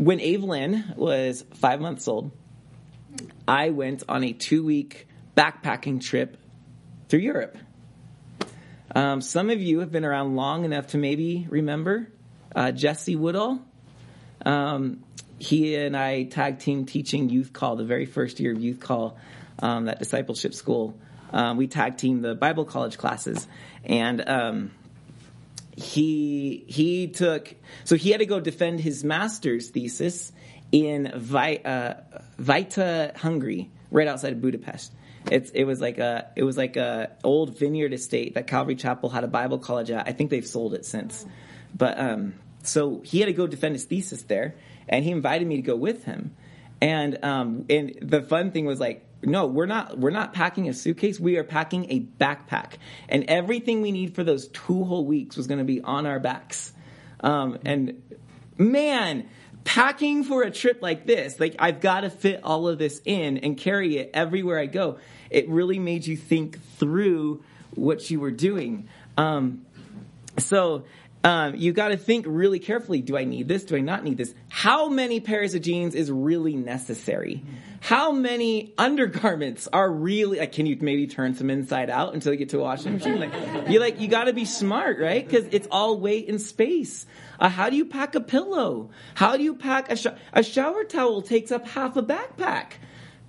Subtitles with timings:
[0.00, 2.30] when Evelyn was five months old,
[3.46, 6.38] I went on a two week backpacking trip
[7.10, 7.58] through Europe.
[8.94, 12.10] Um, some of you have been around long enough to maybe remember
[12.56, 13.60] uh, Jesse Woodall.
[14.44, 15.04] Um,
[15.38, 19.18] he and I tag team teaching youth call the very first year of youth call,
[19.58, 20.98] um, that discipleship school.
[21.30, 23.46] Um, we tag team the Bible college classes,
[23.84, 24.70] and um,
[25.80, 27.54] he he took
[27.84, 30.32] so he had to go defend his master's thesis
[30.72, 31.94] in Vi, uh,
[32.38, 34.92] Vita, Hungary, right outside of Budapest.
[35.30, 39.10] It's it was like a it was like a old vineyard estate that Calvary Chapel
[39.10, 40.08] had a Bible college at.
[40.08, 41.26] I think they've sold it since,
[41.76, 44.54] but um, so he had to go defend his thesis there,
[44.88, 46.36] and he invited me to go with him.
[46.80, 50.74] And um, and the fun thing was like, no, we're not we're not packing a
[50.74, 51.20] suitcase.
[51.20, 52.74] We are packing a backpack,
[53.08, 56.18] and everything we need for those two whole weeks was going to be on our
[56.18, 56.72] backs.
[57.20, 58.02] Um, and
[58.56, 59.28] man,
[59.64, 63.38] packing for a trip like this, like I've got to fit all of this in
[63.38, 64.98] and carry it everywhere I go.
[65.28, 67.42] It really made you think through
[67.74, 68.88] what you were doing.
[69.16, 69.66] Um,
[70.38, 70.84] so
[71.22, 73.02] um, you got to think really carefully.
[73.02, 73.64] Do I need this?
[73.64, 74.34] Do I not need this?
[74.48, 77.42] How many pairs of jeans is really necessary?
[77.80, 80.38] How many undergarments are really?
[80.38, 83.18] Like, can you maybe turn some inside out until you get to a washing machine?
[83.18, 83.32] Like,
[83.70, 85.26] you like you got to be smart, right?
[85.26, 87.06] Because it's all weight and space.
[87.38, 88.90] Uh, how do you pack a pillow?
[89.14, 91.22] How do you pack a, a shower towel?
[91.22, 92.72] Takes up half a backpack.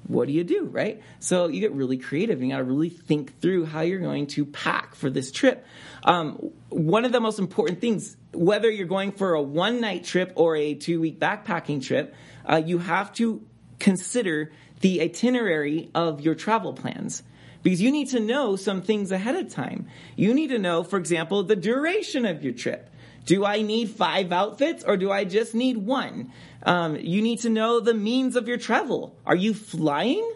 [0.07, 1.01] What do you do, right?
[1.19, 2.41] So you get really creative.
[2.41, 5.65] You got to really think through how you're going to pack for this trip.
[6.03, 10.33] Um, one of the most important things, whether you're going for a one night trip
[10.35, 12.13] or a two week backpacking trip,
[12.45, 13.45] uh, you have to
[13.81, 17.23] consider the itinerary of your travel plans
[17.63, 19.87] because you need to know some things ahead of time.
[20.15, 22.89] You need to know, for example, the duration of your trip.
[23.25, 26.31] Do I need five outfits or do I just need one?
[26.63, 29.15] Um, you need to know the means of your travel.
[29.25, 30.27] Are you flying?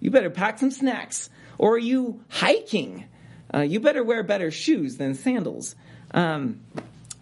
[0.00, 1.28] You better pack some snacks.
[1.58, 3.04] Or are you hiking?
[3.52, 5.74] Uh, you better wear better shoes than sandals.
[6.12, 6.60] Um,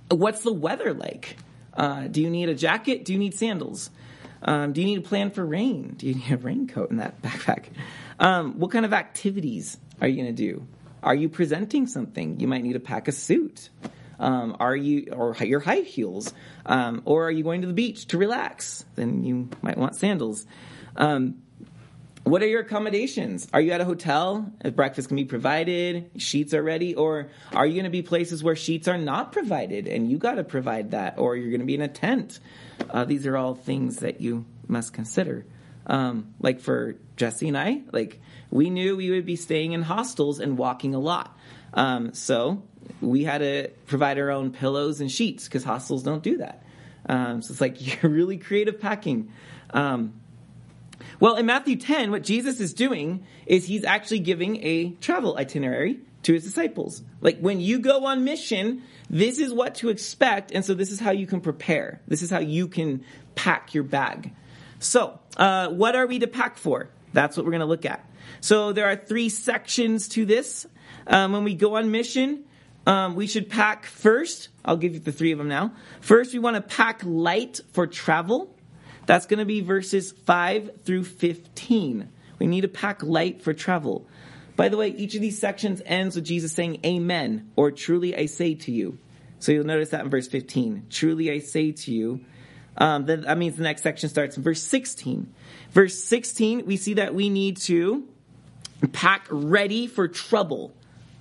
[0.08, 1.36] what's the weather like?
[1.75, 3.04] Uh, do you need a jacket?
[3.04, 3.91] Do you need sandals?
[4.43, 5.94] Um, do you need a plan for rain?
[5.97, 7.66] Do you need a raincoat in that backpack?
[8.19, 10.66] Um, what kind of activities are you going to do?
[11.03, 12.41] Are you presenting something?
[12.41, 13.71] You might need to pack a suit.
[14.19, 16.34] Um, are you or your high heels,
[16.66, 18.84] um, or are you going to the beach to relax?
[18.97, 20.44] Then you might want sandals.
[20.97, 21.37] Um,
[22.28, 23.48] what are your accommodations?
[23.52, 24.52] Are you at a hotel?
[24.64, 28.42] If breakfast can be provided, sheets are ready, or are you going to be places
[28.42, 31.66] where sheets are not provided and you got to provide that, or you're going to
[31.66, 32.40] be in a tent?
[32.90, 35.46] Uh, these are all things that you must consider.
[35.86, 40.38] Um, like for Jesse and I, like we knew we would be staying in hostels
[40.38, 41.36] and walking a lot.
[41.72, 42.62] Um, so
[43.00, 46.62] we had to provide our own pillows and sheets because hostels don't do that.
[47.08, 49.32] Um, so it's like you're really creative packing.
[49.70, 50.20] Um,
[51.20, 56.00] well, in Matthew 10, what Jesus is doing is he's actually giving a travel itinerary
[56.22, 57.03] to his disciples.
[57.20, 61.00] Like when you go on mission, this is what to expect, and so this is
[61.00, 62.00] how you can prepare.
[62.06, 63.04] This is how you can
[63.34, 64.32] pack your bag.
[64.81, 66.91] So, uh, what are we to pack for?
[67.12, 68.04] That's what we're going to look at.
[68.41, 70.66] So there are three sections to this.
[71.06, 72.44] Um, when we go on mission,
[72.87, 74.48] um, we should pack first.
[74.64, 75.72] I'll give you the three of them now.
[76.00, 78.54] First, we want to pack light for travel.
[79.08, 82.10] That's going to be verses 5 through 15.
[82.38, 84.06] We need to pack light for travel.
[84.54, 88.26] By the way, each of these sections ends with Jesus saying, Amen, or truly I
[88.26, 88.98] say to you.
[89.38, 90.88] So you'll notice that in verse 15.
[90.91, 92.20] Truly I say to you.
[92.76, 95.32] Um, that means the next section starts in verse 16.
[95.70, 98.06] Verse 16, we see that we need to
[98.92, 100.75] pack ready for trouble.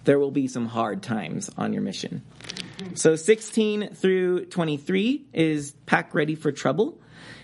[0.04, 2.22] There will be some hard times on your mission.
[2.96, 7.00] So 16 through 23 is pack ready for trouble.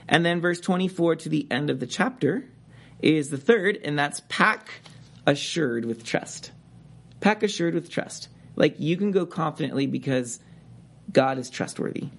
[0.08, 2.46] And then verse 24 to the end of the chapter
[3.02, 4.70] is the third, and that's pack
[5.26, 6.52] assured with trust.
[7.20, 8.30] Pack assured with trust.
[8.56, 10.40] Like you can go confidently because
[11.12, 12.10] God is trustworthy.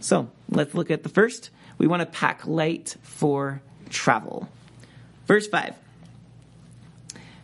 [0.00, 1.50] So let's look at the first.
[1.78, 4.48] We want to pack light for travel.
[5.26, 5.74] Verse 5.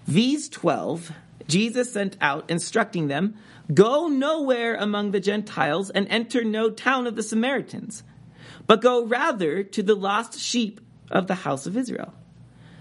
[0.07, 1.13] These 12
[1.51, 3.35] Jesus sent out, instructing them,
[3.73, 8.03] Go nowhere among the Gentiles and enter no town of the Samaritans
[8.71, 10.81] but go rather to the lost sheep
[11.11, 12.15] of the house of Israel.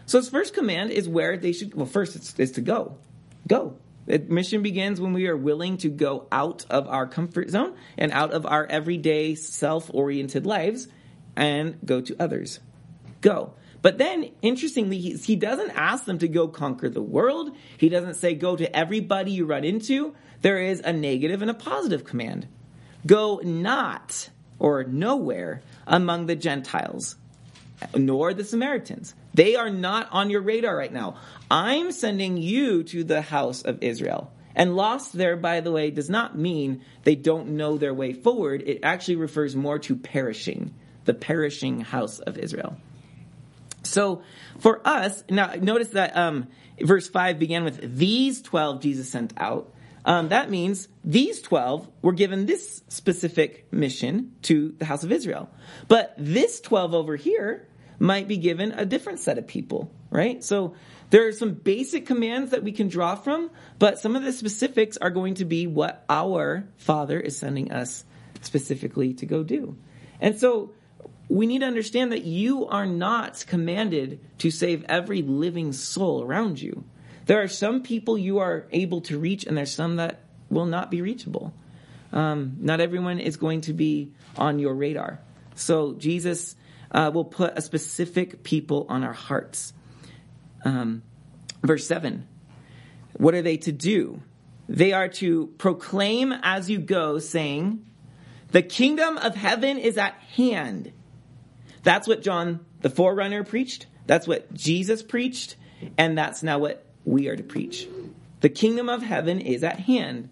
[0.05, 2.99] So his first command is where they should, well, first it's, is to go.
[3.47, 3.75] Go.
[4.05, 8.11] The mission begins when we are willing to go out of our comfort zone and
[8.11, 10.87] out of our everyday self oriented lives
[11.35, 12.59] and go to others.
[13.21, 13.55] Go.
[13.81, 17.57] But then, interestingly, he, he doesn't ask them to go conquer the world.
[17.79, 20.13] He doesn't say go to everybody you run into.
[20.43, 22.47] There is a negative and a positive command.
[23.07, 27.17] Go not or nowhere among the Gentiles,
[27.93, 29.13] nor the Samaritans.
[29.33, 31.17] They are not on your radar right now.
[31.51, 34.31] I'm sending you to the house of Israel.
[34.55, 38.63] And lost there, by the way, does not mean they don't know their way forward.
[38.65, 40.73] It actually refers more to perishing,
[41.05, 42.75] the perishing house of Israel.
[43.83, 44.23] So
[44.59, 46.47] for us, now notice that um,
[46.81, 49.73] verse 5 began with these 12 Jesus sent out.
[50.05, 55.49] Um, that means these 12 were given this specific mission to the house of Israel.
[55.87, 57.67] But this 12 over here
[57.99, 60.43] might be given a different set of people, right?
[60.43, 60.75] So
[61.09, 64.97] there are some basic commands that we can draw from, but some of the specifics
[64.97, 68.05] are going to be what our Father is sending us
[68.41, 69.77] specifically to go do.
[70.21, 70.71] And so
[71.27, 76.61] we need to understand that you are not commanded to save every living soul around
[76.61, 76.83] you.
[77.29, 80.89] There are some people you are able to reach, and there's some that will not
[80.89, 81.53] be reachable.
[82.11, 85.19] Um, not everyone is going to be on your radar.
[85.53, 86.55] So Jesus
[86.89, 89.73] uh, will put a specific people on our hearts.
[90.65, 91.03] Um,
[91.61, 92.27] verse 7
[93.17, 94.23] What are they to do?
[94.67, 97.85] They are to proclaim as you go, saying,
[98.53, 100.93] The kingdom of heaven is at hand.
[101.83, 103.85] That's what John the forerunner preached.
[104.07, 105.57] That's what Jesus preached.
[105.95, 107.87] And that's now what we are to preach.
[108.41, 110.29] The kingdom of heaven is at hand.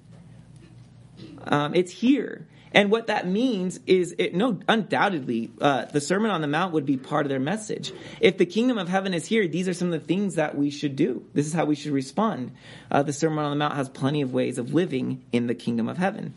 [1.46, 2.48] Um, it's here.
[2.74, 6.86] And what that means is, it, no, undoubtedly, uh, the Sermon on the Mount would
[6.86, 7.94] be part of their message.
[8.20, 10.70] If the kingdom of heaven is here, these are some of the things that we
[10.70, 11.26] should do.
[11.34, 12.52] This is how we should respond.
[12.92, 15.88] Uh, the Sermon on the Mount has plenty of ways of living in the kingdom
[15.88, 16.34] of heaven.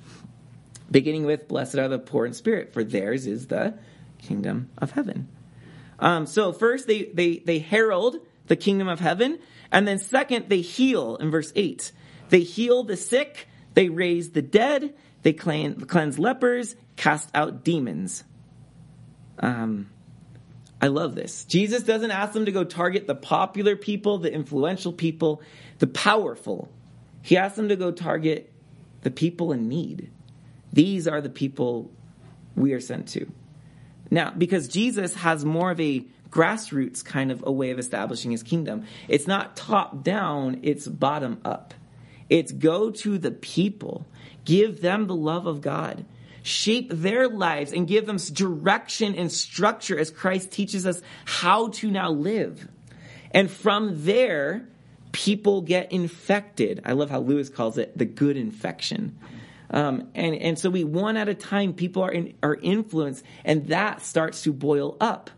[0.90, 3.74] Beginning with, blessed are the poor in spirit, for theirs is the
[4.18, 5.28] kingdom of heaven.
[5.98, 8.16] Um, so first they, they, they herald
[8.46, 9.38] the kingdom of heaven.
[9.72, 11.92] And then second, they heal in verse 8.
[12.28, 18.24] They heal the sick, they raise the dead, they cleanse lepers, cast out demons.
[19.38, 19.90] Um,
[20.80, 21.44] I love this.
[21.44, 25.42] Jesus doesn't ask them to go target the popular people, the influential people,
[25.78, 26.70] the powerful.
[27.22, 28.52] He asks them to go target
[29.02, 30.10] the people in need.
[30.72, 31.90] These are the people
[32.54, 33.30] we are sent to.
[34.10, 38.42] Now, because Jesus has more of a grassroots kind of a way of establishing his
[38.42, 41.74] kingdom, it's not top down, it's bottom up.
[42.28, 44.06] It's go to the people,
[44.44, 46.04] give them the love of God,
[46.42, 51.90] shape their lives, and give them direction and structure as Christ teaches us how to
[51.90, 52.68] now live.
[53.32, 54.68] And from there,
[55.12, 56.82] people get infected.
[56.84, 59.18] I love how Lewis calls it the good infection.
[59.70, 63.68] Um, and, and so we one at a time, people are, in, are influenced, and
[63.68, 65.30] that starts to boil up.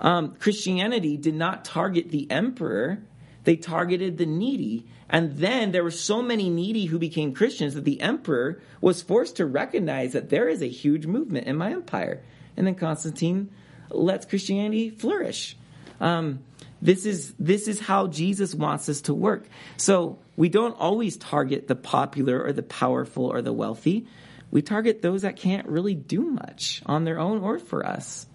[0.00, 2.98] Um, Christianity did not target the emperor,
[3.44, 4.86] they targeted the needy.
[5.08, 9.36] And then there were so many needy who became Christians that the emperor was forced
[9.36, 12.22] to recognize that there is a huge movement in my empire.
[12.56, 13.50] And then Constantine
[13.90, 15.56] lets Christianity flourish.
[16.00, 16.44] Um,
[16.80, 19.46] this is this is how Jesus wants us to work.
[19.76, 24.06] So we don't always target the popular or the powerful or the wealthy.
[24.50, 28.26] We target those that can't really do much on their own or for us.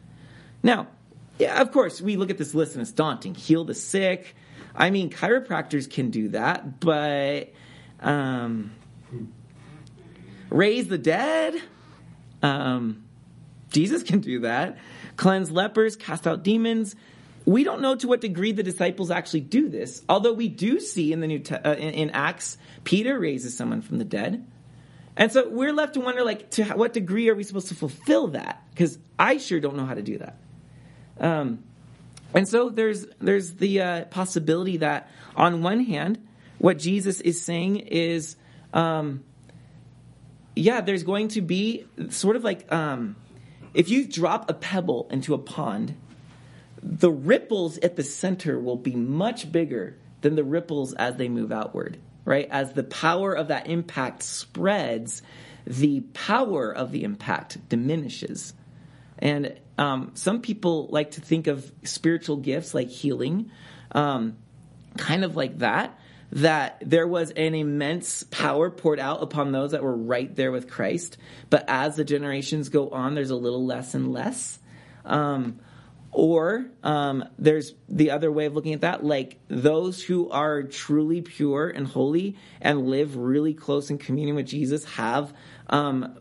[0.61, 0.87] Now,
[1.37, 3.35] yeah, of course, we look at this list and it's daunting.
[3.35, 4.35] Heal the sick.
[4.75, 7.53] I mean, chiropractors can do that, but
[8.01, 8.71] um,
[10.49, 11.55] raise the dead.
[12.43, 13.03] Um,
[13.71, 14.77] Jesus can do that.
[15.15, 16.95] Cleanse lepers, cast out demons
[17.45, 21.13] we don't know to what degree the disciples actually do this, although we do see
[21.13, 24.45] in the New Te- uh, in, in, Acts Peter raises someone from the dead,
[25.15, 28.29] and so we're left to wonder like to what degree are we supposed to fulfill
[28.29, 28.63] that?
[28.71, 30.37] Because I sure don't know how to do that.
[31.19, 31.63] Um,
[32.33, 36.25] and so there's there's the uh, possibility that on one hand,
[36.57, 38.35] what Jesus is saying is,
[38.73, 39.23] um,
[40.55, 43.15] yeah, there's going to be sort of like um,
[43.73, 45.95] if you drop a pebble into a pond
[46.85, 51.51] the ripples at the center will be much bigger than the ripples as they move
[51.51, 52.47] outward, right?
[52.51, 55.23] As the power of that impact spreads,
[55.65, 58.53] the power of the impact diminishes.
[59.19, 63.51] And um, some people like to think of spiritual gifts like healing,
[63.91, 64.37] um,
[64.97, 65.99] kind of like that,
[66.31, 70.69] that there was an immense power poured out upon those that were right there with
[70.69, 71.17] Christ.
[71.49, 74.59] But as the generations go on, there's a little less and less.
[75.05, 75.59] Um,
[76.11, 81.21] or um, there's the other way of looking at that, like those who are truly
[81.21, 85.33] pure and holy and live really close in communion with Jesus have
[85.67, 86.17] um,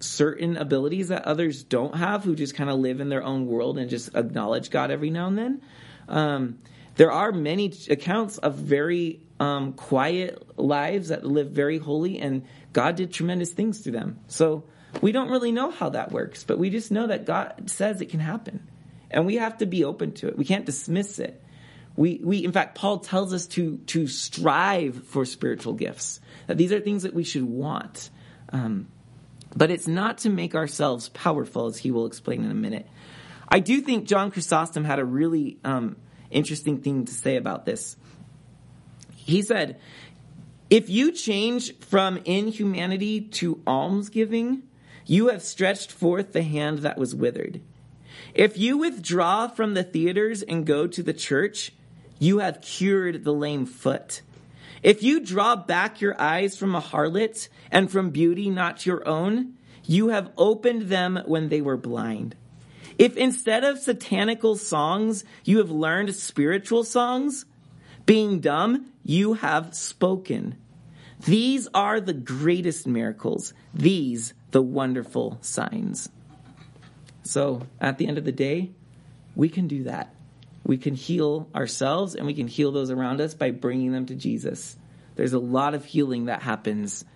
[0.00, 3.78] certain abilities that others don't have, who just kind of live in their own world
[3.78, 5.62] and just acknowledge God every now and then.
[6.08, 6.58] Um,
[6.96, 12.96] there are many accounts of very um, quiet lives that live very holy, and God
[12.96, 14.18] did tremendous things through them.
[14.26, 14.64] So
[15.00, 18.06] We don't really know how that works, but we just know that God says it
[18.06, 18.66] can happen.
[19.10, 20.36] And we have to be open to it.
[20.36, 21.42] We can't dismiss it.
[21.96, 26.20] We, we, in fact, Paul tells us to, to strive for spiritual gifts.
[26.46, 28.10] That these are things that we should want.
[28.52, 28.88] Um,
[29.56, 32.86] but it's not to make ourselves powerful, as he will explain in a minute.
[33.48, 35.96] I do think John Chrysostom had a really um,
[36.30, 37.96] interesting thing to say about this.
[39.14, 39.80] He said,
[40.70, 44.64] if you change from inhumanity to almsgiving,
[45.06, 47.62] you have stretched forth the hand that was withered.
[48.34, 51.72] If you withdraw from the theaters and go to the church,
[52.18, 54.20] you have cured the lame foot.
[54.82, 59.54] If you draw back your eyes from a harlot and from beauty not your own,
[59.84, 62.36] you have opened them when they were blind.
[62.98, 67.44] If instead of satanical songs, you have learned spiritual songs,
[68.06, 70.56] being dumb, you have spoken.
[71.20, 73.52] These are the greatest miracles.
[73.74, 76.08] These, the wonderful signs.
[77.22, 78.70] So at the end of the day,
[79.34, 80.14] we can do that.
[80.68, 84.14] We can heal ourselves and we can heal those around us by bringing them to
[84.14, 84.76] Jesus.
[85.16, 87.06] There's a lot of healing that happens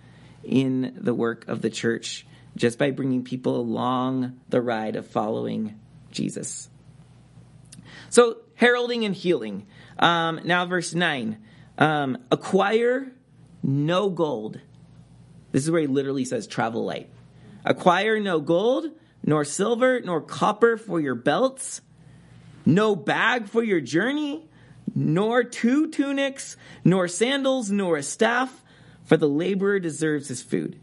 [0.43, 5.79] in the work of the church just by bringing people along the ride of following
[6.09, 6.67] Jesus.
[8.09, 9.67] So, heralding and healing.
[9.99, 11.37] Um, now, verse 9
[11.77, 13.11] um, acquire
[13.61, 14.59] no gold.
[15.51, 17.11] This is where he literally says travel light.
[17.63, 18.87] Acquire no gold,
[19.23, 21.81] nor silver, nor copper for your belts,
[22.65, 24.47] no bag for your journey,
[24.95, 28.63] nor two tunics, nor sandals, nor a staff,
[29.03, 30.79] for the laborer deserves his food.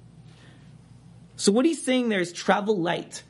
[1.37, 3.23] So, what he's saying there is travel light.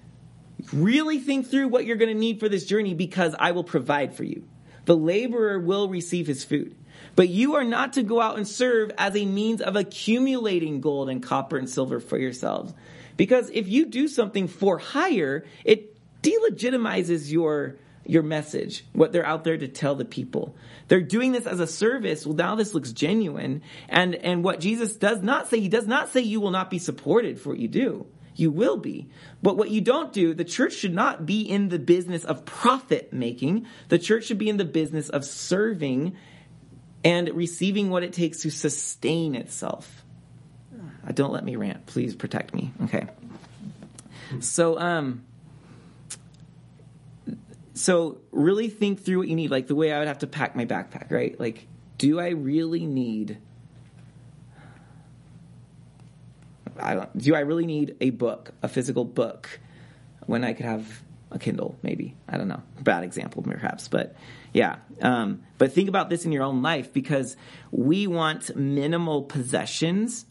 [0.72, 4.14] Really think through what you're going to need for this journey because I will provide
[4.14, 4.44] for you.
[4.84, 6.74] The laborer will receive his food.
[7.16, 11.08] But you are not to go out and serve as a means of accumulating gold
[11.08, 12.74] and copper and silver for yourselves.
[13.16, 17.76] Because if you do something for hire, it delegitimizes your
[18.10, 20.56] your message, what they're out there to tell the people.
[20.88, 22.26] They're doing this as a service.
[22.26, 23.62] Well, now this looks genuine.
[23.88, 26.80] And, and what Jesus does not say, he does not say you will not be
[26.80, 28.06] supported for what you do.
[28.34, 29.10] You will be.
[29.42, 33.12] But what you don't do, the church should not be in the business of profit
[33.12, 33.66] making.
[33.88, 36.16] The church should be in the business of serving
[37.04, 40.04] and receiving what it takes to sustain itself.
[41.06, 41.86] Uh, don't let me rant.
[41.86, 42.72] Please protect me.
[42.84, 43.06] Okay.
[44.40, 45.24] So, um,
[47.80, 49.50] so really think through what you need.
[49.50, 51.38] Like the way I would have to pack my backpack, right?
[51.40, 53.38] Like, do I really need?
[56.78, 57.16] I don't.
[57.16, 59.60] Do I really need a book, a physical book,
[60.26, 61.76] when I could have a Kindle?
[61.82, 62.62] Maybe I don't know.
[62.80, 64.14] Bad example, perhaps, but
[64.52, 64.76] yeah.
[65.00, 67.36] Um, but think about this in your own life because
[67.70, 70.26] we want minimal possessions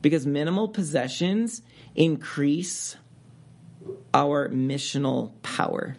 [0.00, 1.60] because minimal possessions
[1.94, 2.96] increase
[4.14, 5.96] our missional power.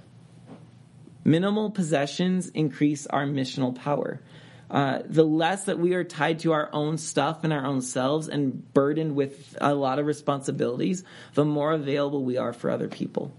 [1.25, 4.22] Minimal possessions increase our missional power.
[4.70, 8.27] Uh, the less that we are tied to our own stuff and our own selves
[8.27, 11.03] and burdened with a lot of responsibilities,
[11.34, 13.32] the more available we are for other people.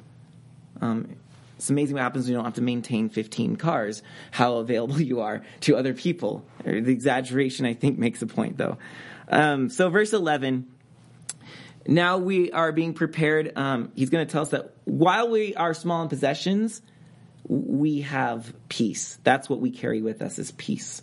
[0.80, 1.16] Um,
[1.56, 5.20] it's amazing what happens when you don't have to maintain 15 cars, how available you
[5.20, 6.44] are to other people.
[6.64, 8.78] The exaggeration, I think, makes a point, though.
[9.28, 10.66] Um, so, verse 11
[11.88, 13.52] now we are being prepared.
[13.56, 16.82] Um, he's going to tell us that while we are small in possessions,
[17.48, 19.18] we have peace.
[19.24, 21.02] That's what we carry with us is peace.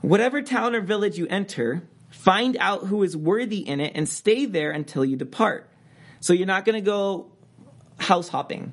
[0.00, 4.46] Whatever town or village you enter, find out who is worthy in it and stay
[4.46, 5.68] there until you depart.
[6.20, 7.30] So you're not going to go
[7.98, 8.72] house hopping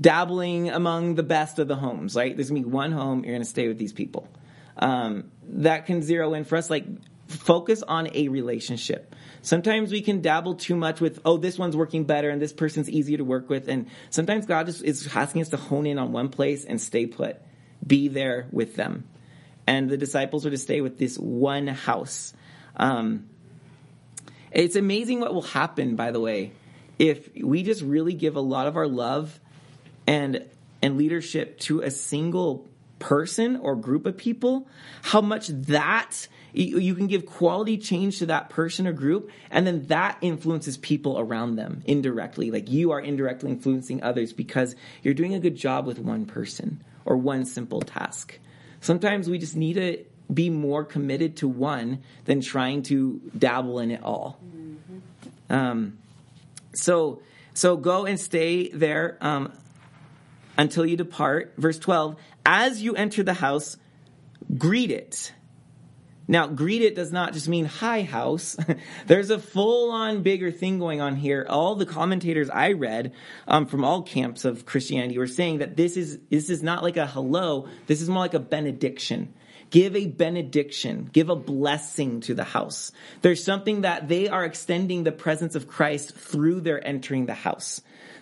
[0.00, 2.36] dabbling among the best of the homes, right?
[2.36, 4.28] There's gonna be one home, you're gonna stay with these people.
[4.76, 6.84] Um, that can zero in for us, like
[7.28, 9.14] focus on a relationship.
[9.42, 12.90] Sometimes we can dabble too much with, oh, this one's working better and this person's
[12.90, 13.68] easier to work with.
[13.68, 17.06] And sometimes God is, is asking us to hone in on one place and stay
[17.06, 17.40] put.
[17.86, 19.04] Be there with them.
[19.66, 22.32] And the disciples were to stay with this one house.
[22.76, 23.28] Um,
[24.52, 26.52] it's amazing what will happen, by the way,
[26.98, 29.38] if we just really give a lot of our love
[30.06, 30.46] and
[30.82, 32.68] and leadership to a single
[32.98, 34.68] person or group of people,
[35.02, 36.28] how much that
[36.62, 41.18] you can give quality change to that person or group, and then that influences people
[41.18, 42.50] around them indirectly.
[42.50, 46.82] Like you are indirectly influencing others because you're doing a good job with one person
[47.04, 48.38] or one simple task.
[48.80, 53.90] Sometimes we just need to be more committed to one than trying to dabble in
[53.90, 54.40] it all.
[54.44, 55.54] Mm-hmm.
[55.54, 55.98] Um,
[56.74, 57.22] so,
[57.54, 59.18] so go and stay there.
[59.20, 59.52] Um,
[60.58, 61.54] until you depart.
[61.56, 63.76] Verse 12, as you enter the house,
[64.56, 65.32] greet it.
[66.28, 68.56] Now, greet it does not just mean hi house.
[69.06, 71.46] There's a full on bigger thing going on here.
[71.48, 73.12] All the commentators I read
[73.46, 76.96] um, from all camps of Christianity were saying that this is this is not like
[76.96, 77.68] a hello.
[77.86, 79.34] This is more like a benediction.
[79.70, 81.10] Give a benediction.
[81.12, 82.92] Give a blessing to the house.
[83.22, 87.80] There's something that they are extending the presence of Christ through their entering the house.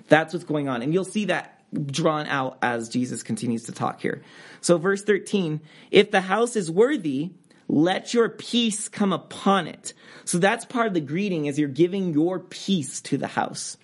[0.09, 1.51] That's what's going on, and you'll see that
[1.87, 4.23] drawn out as Jesus continues to talk here.
[4.61, 7.33] So, verse 13: If the house is worthy
[7.69, 9.93] let your peace come upon it.
[10.25, 13.77] So that's part of the greeting is you're giving your peace to the house.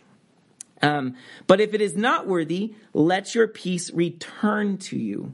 [0.82, 5.32] Um, but if it is not worthy, let your peace return to you.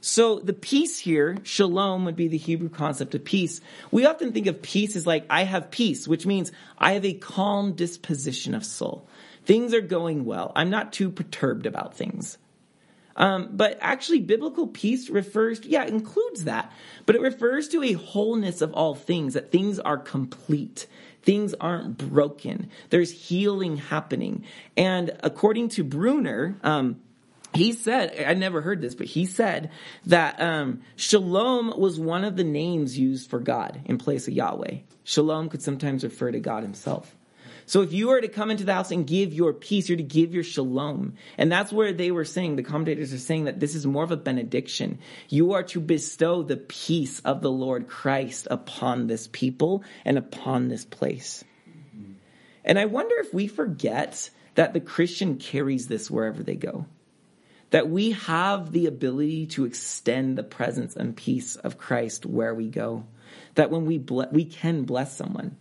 [0.00, 3.62] So the peace here, shalom would be the Hebrew concept of peace.
[3.90, 7.14] We often think of peace as like, I have peace, which means I have a
[7.14, 9.08] calm disposition of soul.
[9.46, 10.52] Things are going well.
[10.54, 12.36] I'm not too perturbed about things.
[13.16, 16.72] Um, but actually, biblical peace refers to, yeah, includes that,
[17.06, 20.86] but it refers to a wholeness of all things, that things are complete.
[21.22, 22.68] Things aren't broken.
[22.90, 24.44] There's healing happening.
[24.76, 27.00] And according to Bruner, um,
[27.54, 29.70] he said, I never heard this, but he said
[30.06, 34.78] that um, shalom was one of the names used for God in place of Yahweh.
[35.04, 37.14] Shalom could sometimes refer to God himself.
[37.66, 40.02] So if you are to come into the house and give your peace, you're to
[40.02, 41.14] give your shalom.
[41.38, 44.10] And that's where they were saying, the commentators are saying that this is more of
[44.10, 44.98] a benediction.
[45.28, 50.68] You are to bestow the peace of the Lord Christ upon this people and upon
[50.68, 51.44] this place.
[52.64, 56.86] And I wonder if we forget that the Christian carries this wherever they go.
[57.70, 62.68] That we have the ability to extend the presence and peace of Christ where we
[62.68, 63.04] go.
[63.56, 65.56] That when we ble- we can bless someone,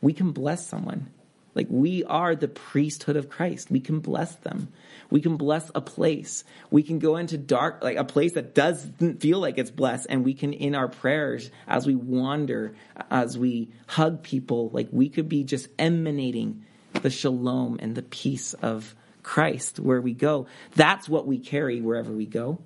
[0.00, 1.10] we can bless someone.
[1.56, 3.70] Like we are the priesthood of Christ.
[3.70, 4.68] We can bless them.
[5.08, 6.44] We can bless a place.
[6.70, 10.06] We can go into dark, like a place that doesn't feel like it's blessed.
[10.10, 12.76] And we can, in our prayers, as we wander,
[13.10, 18.52] as we hug people, like we could be just emanating the shalom and the peace
[18.52, 20.48] of Christ where we go.
[20.74, 22.58] That's what we carry wherever we go.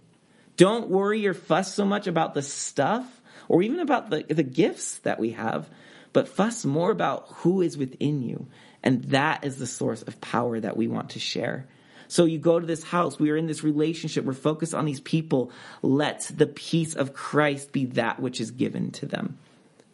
[0.57, 3.07] Don't worry or fuss so much about the stuff
[3.49, 5.71] or even about the, the gifts that we have,
[6.13, 8.49] but fuss more about who is within you
[8.83, 11.67] and that is the source of power that we want to share.
[12.09, 15.01] So you go to this house, we are in this relationship, we're focused on these
[15.01, 15.53] people.
[15.81, 19.39] Let the peace of Christ be that which is given to them.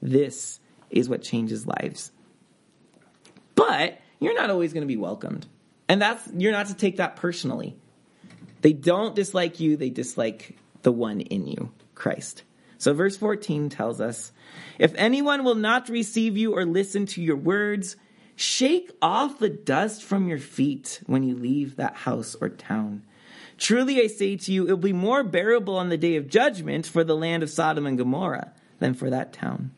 [0.01, 2.11] This is what changes lives.
[3.55, 5.47] But you're not always going to be welcomed.
[5.89, 7.77] And that's, you're not to take that personally.
[8.63, 12.43] They don't dislike you, they dislike the one in you, Christ.
[12.79, 14.33] So verse 14 tells us,
[14.79, 17.97] if anyone will not receive you or listen to your words,
[18.37, 23.03] Shake off the dust from your feet when you leave that house or town.
[23.59, 26.87] Truly I say to you, it will be more bearable on the day of judgment
[26.87, 29.71] for the land of Sodom and Gomorrah than for that town.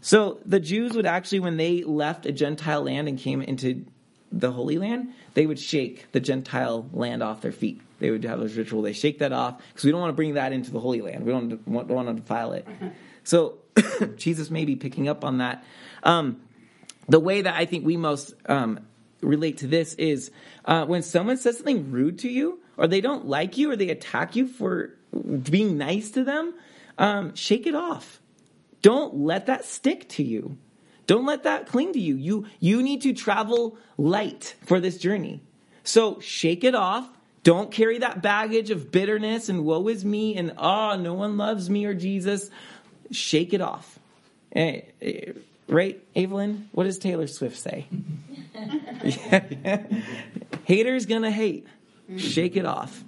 [0.00, 3.84] So the Jews would actually, when they left a Gentile land and came into
[4.32, 7.80] the Holy Land, they would shake the Gentile land off their feet.
[8.00, 8.82] They would have this ritual.
[8.82, 11.24] They shake that off because we don't want to bring that into the Holy Land.
[11.24, 12.66] We don't want, to defile it.
[13.22, 13.58] So
[14.16, 15.64] Jesus may be picking up on that.
[16.02, 16.40] Um,
[17.08, 18.80] the way that I think we most um,
[19.20, 20.30] relate to this is
[20.64, 23.90] uh, when someone says something rude to you, or they don't like you, or they
[23.90, 24.94] attack you for
[25.42, 26.54] being nice to them,
[26.98, 28.20] um, shake it off.
[28.82, 30.58] Don't let that stick to you.
[31.06, 32.16] Don't let that cling to you.
[32.16, 35.42] You you need to travel light for this journey.
[35.82, 37.08] So shake it off.
[37.42, 41.68] Don't carry that baggage of bitterness and woe is me and oh no one loves
[41.68, 42.50] me or Jesus.
[43.10, 43.98] Shake it off.
[44.52, 45.32] Eh, eh,
[45.68, 46.68] Right, Evelyn?
[46.72, 47.86] What does Taylor Swift say?
[49.02, 49.82] yeah.
[50.64, 51.66] Haters gonna hate.
[52.16, 53.02] Shake it off.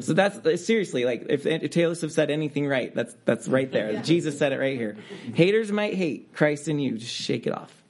[0.00, 3.92] So that's seriously like if, if, Taylor Swift said anything right, that's that's right there.
[3.92, 4.02] Yeah.
[4.02, 4.96] Jesus said it right here.
[5.34, 6.96] Haters might hate Christ in you.
[6.98, 7.82] Just shake it off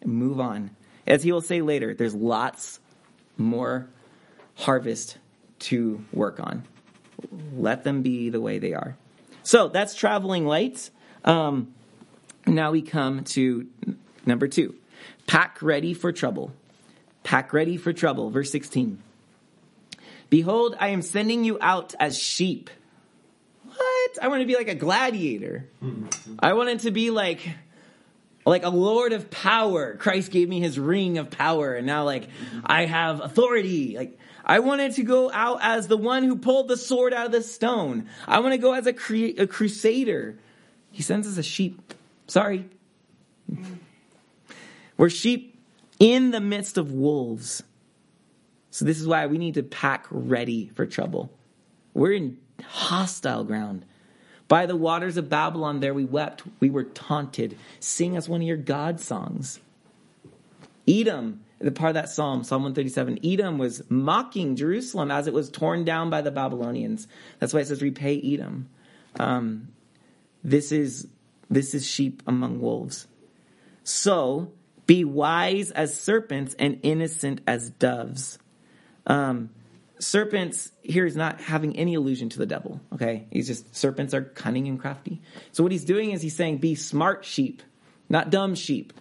[0.00, 0.70] and move on.
[1.06, 2.80] As he will say later, there's lots
[3.36, 3.88] more
[4.54, 5.18] harvest
[5.58, 6.64] to work on.
[7.54, 8.96] Let them be the way they are.
[9.42, 10.90] So that's traveling lights.
[11.24, 11.74] Um,
[12.54, 13.66] now we come to
[14.26, 14.74] number two
[15.26, 16.52] pack ready for trouble.
[17.22, 18.30] Pack ready for trouble.
[18.30, 19.00] Verse 16.
[20.28, 22.70] Behold, I am sending you out as sheep.
[23.64, 24.18] What?
[24.22, 25.68] I want to be like a gladiator.
[25.82, 26.34] Mm-hmm.
[26.40, 27.48] I wanted to be like
[28.46, 29.96] like a lord of power.
[29.96, 32.60] Christ gave me his ring of power and now like mm-hmm.
[32.64, 33.96] I have authority.
[33.96, 37.32] Like I wanted to go out as the one who pulled the sword out of
[37.32, 38.08] the stone.
[38.26, 40.38] I want to go as a, cre- a crusader.
[40.90, 41.94] He sends us as sheep.
[42.30, 42.64] Sorry.
[44.96, 45.60] We're sheep
[45.98, 47.64] in the midst of wolves.
[48.70, 51.32] So this is why we need to pack ready for trouble.
[51.92, 53.84] We're in hostile ground.
[54.46, 56.44] By the waters of Babylon, there we wept.
[56.60, 57.58] We were taunted.
[57.80, 59.58] Sing us one of your God songs.
[60.86, 65.50] Edom, the part of that psalm, Psalm 137, Edom was mocking Jerusalem as it was
[65.50, 67.08] torn down by the Babylonians.
[67.40, 68.68] That's why it says, repay Edom.
[69.18, 69.68] Um,
[70.44, 71.08] this is
[71.50, 73.06] this is sheep among wolves.
[73.82, 74.52] So
[74.86, 78.38] be wise as serpents and innocent as doves.
[79.06, 79.50] Um,
[79.98, 82.80] serpents here is not having any allusion to the devil.
[82.94, 85.20] Okay, he's just serpents are cunning and crafty.
[85.52, 87.62] So what he's doing is he's saying, be smart sheep,
[88.08, 88.92] not dumb sheep.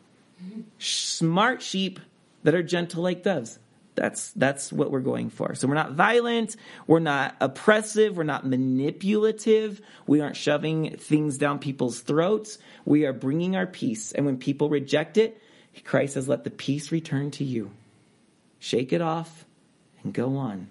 [0.78, 2.00] Smart sheep
[2.44, 3.60] that are gentle like doves.
[4.00, 5.56] That's that's what we're going for.
[5.56, 6.56] So we're not violent,
[6.88, 12.60] we're not oppressive, we're not manipulative, we aren't shoving things down people's throats.
[12.86, 15.42] We are bringing our peace, and when people reject it,
[15.84, 17.72] Christ says, "Let the peace return to you."
[18.60, 19.46] Shake it off
[20.04, 20.70] and go on.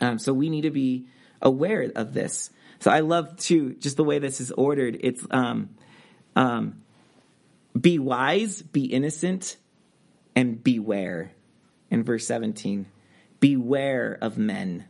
[0.00, 1.06] Um, so we need to be
[1.40, 2.50] aware of this.
[2.80, 4.98] So I love too just the way this is ordered.
[5.00, 5.70] It's um,
[6.34, 6.82] um,
[7.80, 9.56] be wise, be innocent,
[10.34, 11.30] and beware
[11.90, 12.86] in verse 17.
[13.40, 14.86] Beware of men.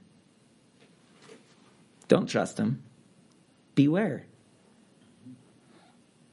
[2.09, 2.83] Don't trust them.
[3.75, 4.25] Beware.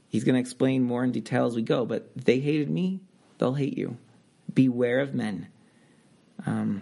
[0.09, 3.01] He's going to explain more in detail as we go, but they hated me,
[3.37, 3.97] they'll hate you.
[4.53, 5.47] Beware of men.
[6.45, 6.81] Um,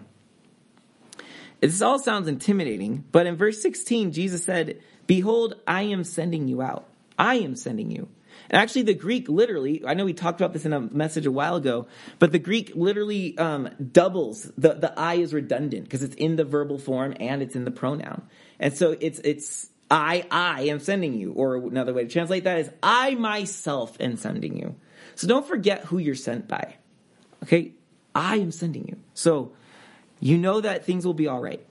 [1.60, 6.62] this all sounds intimidating, but in verse 16, Jesus said, Behold, I am sending you
[6.62, 6.88] out.
[7.18, 8.10] I am sending you.
[8.50, 11.32] And actually, the Greek literally, I know we talked about this in a message a
[11.32, 11.88] while ago,
[12.20, 14.52] but the Greek literally um, doubles.
[14.58, 17.72] The, the I is redundant because it's in the verbal form and it's in the
[17.72, 18.24] pronoun.
[18.60, 21.34] And so it's, it's, I, I am sending you.
[21.34, 24.76] Or another way to translate that is, I myself am sending you.
[25.16, 26.76] So don't forget who you're sent by.
[27.44, 27.74] Okay?
[28.16, 28.98] I am sending you.
[29.14, 29.54] So
[30.20, 31.66] you know that things will be all right.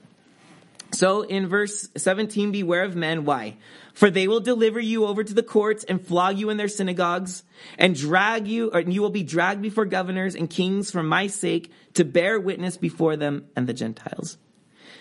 [0.93, 3.25] So in verse 17, beware of men.
[3.25, 3.57] Why?
[3.95, 7.43] For they will deliver you over to the courts and flog you in their synagogues
[7.79, 11.73] and drag you, or you will be dragged before governors and kings for my sake
[11.95, 14.37] to bear witness before them and the Gentiles.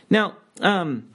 [0.10, 1.10] Now, um,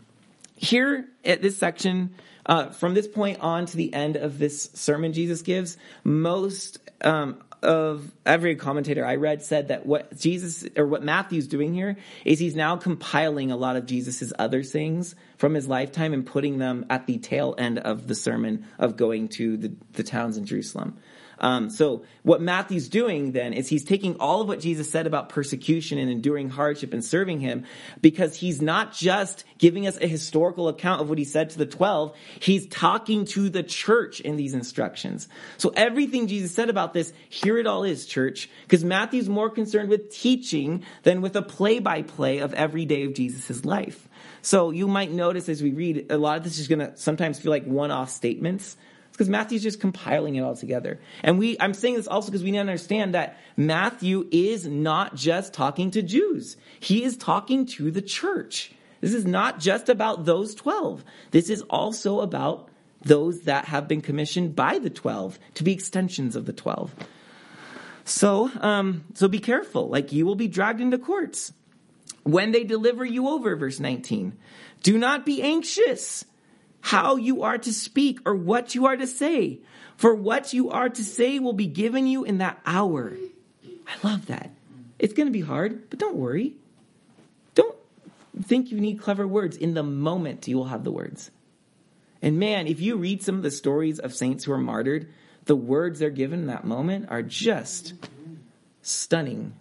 [0.57, 2.15] here at this section,
[2.47, 7.43] uh, from this point on to the end of this sermon Jesus gives, most um,
[7.67, 12.39] of every commentator I read said that what Jesus or what Matthew's doing here is
[12.39, 16.87] he's now compiling a lot of Jesus's other things from his lifetime and putting them
[16.89, 20.97] at the tail end of the sermon of going to the, the towns in Jerusalem.
[21.39, 25.29] Um, so what Matthew's doing then is he's taking all of what Jesus said about
[25.29, 27.65] persecution and enduring hardship and serving him
[28.01, 31.67] because he's not just giving us a historical account of what he said to the
[31.67, 32.17] 12.
[32.41, 35.29] He's talking to the church in these instructions.
[35.59, 39.91] So everything Jesus said about this, here it all is, church, because Matthew's more concerned
[39.91, 44.09] with teaching than with a play by play of every day of Jesus' life.
[44.43, 47.39] So you might notice as we read, a lot of this is going to sometimes
[47.39, 48.77] feel like one off statements
[49.17, 51.01] because Matthew's just compiling it all together.
[51.23, 55.15] And we, I'm saying this also because we need to understand that Matthew is not
[55.15, 56.59] just talking to Jews.
[56.79, 58.73] He is talking to the church.
[59.01, 61.03] This is not just about those 12.
[61.31, 62.69] This is also about
[63.03, 66.95] those that have been commissioned by the 12 to be extensions of the 12.
[68.05, 69.89] So, um, so be careful.
[69.89, 71.55] Like you will be dragged into courts
[72.23, 74.37] when they deliver you over, verse 19.
[74.83, 76.25] Do not be anxious
[76.87, 79.59] how you are to speak or what you are to say.
[79.97, 83.13] For what you are to say will be given you in that hour.
[83.89, 84.53] I love that.
[84.97, 86.55] It's going to be hard, but don't worry.
[87.57, 87.75] Don't
[88.41, 89.57] think you need clever words.
[89.57, 91.33] In the moment, you will have the words.
[92.23, 95.09] And man, if you read some of the stories of saints who are martyred,
[95.47, 97.95] the words they're given in that moment are just
[98.83, 99.55] stunning.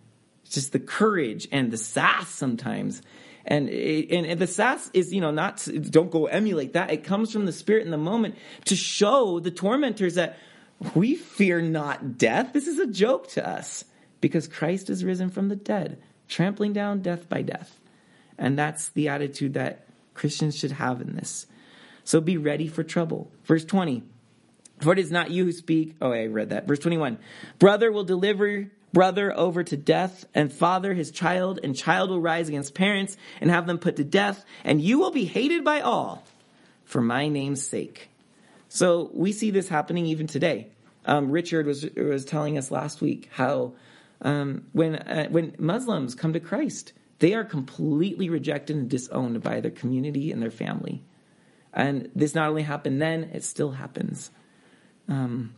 [0.44, 3.02] It's just the courage and the sass sometimes
[3.46, 6.90] and, and, the sass is, you know, not, don't go emulate that.
[6.90, 10.40] It comes from the spirit in the moment to show the tormentors that
[10.96, 12.54] we fear not death.
[12.54, 13.86] This is a joke to us
[14.20, 17.80] because Christ is risen from the dead, trampling down death by death.
[18.38, 21.46] And that's the attitude that Christians should have in this.
[22.04, 23.32] So be ready for trouble.
[23.44, 24.04] Verse 20.
[24.82, 25.96] For it is not you who speak.
[26.02, 26.68] Oh, I read that.
[26.68, 27.20] Verse 21.
[27.60, 32.48] Brother will deliver brother over to death, and father his child, and child will rise
[32.48, 36.24] against parents and have them put to death, and you will be hated by all
[36.86, 38.10] for my name's sake.
[38.70, 40.70] So we see this happening even today.
[41.06, 43.74] Um, Richard was was telling us last week how
[44.22, 49.60] um, when uh, when Muslims come to Christ, they are completely rejected and disowned by
[49.60, 51.04] their community and their family.
[51.74, 54.32] And this not only happened then; it still happens.
[55.10, 55.54] Um,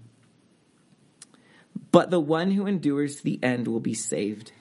[1.97, 4.51] but the one who endures to the end will be saved.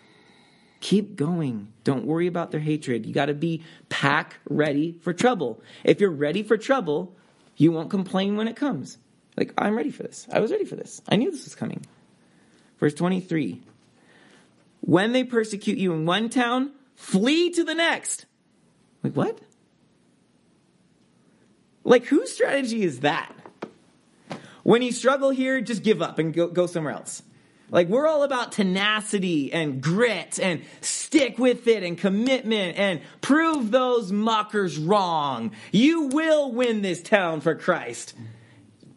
[0.80, 1.70] Keep going.
[1.84, 3.04] Don't worry about their hatred.
[3.04, 5.60] You got to be pack ready for trouble.
[5.84, 7.14] If you're ready for trouble,
[7.54, 8.96] You won't complain when it comes.
[9.36, 10.26] Like, I'm ready for this.
[10.32, 11.02] I was ready for this.
[11.10, 11.84] I knew this was coming.
[12.80, 13.60] Verse 23
[14.80, 18.24] When they persecute you in one town, flee to the next.
[19.02, 19.38] Like, what?
[21.84, 23.30] Like, whose strategy is that?
[24.62, 27.22] When you struggle here, just give up and go, go somewhere else.
[27.70, 33.70] Like, we're all about tenacity and grit and stick with it and commitment and prove
[33.70, 35.50] those mockers wrong.
[35.72, 38.14] You will win this town for Christ.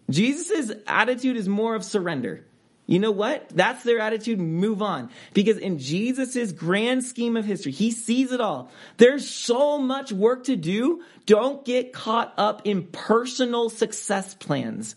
[0.10, 2.45] Jesus' attitude is more of surrender.
[2.86, 3.49] You know what?
[3.49, 4.39] That's their attitude.
[4.39, 5.12] Move on.
[5.36, 8.71] Because in Jesus' grand scheme of history, he sees it all.
[8.97, 11.03] There's so much work to do.
[11.27, 14.95] Don't get caught up in personal success plans.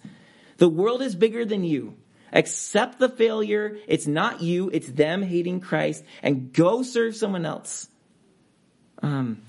[0.56, 1.94] The world is bigger than you.
[2.32, 3.78] Accept the failure.
[3.86, 7.88] It's not you, it's them hating Christ, and go serve someone else.
[9.02, 9.42] Um,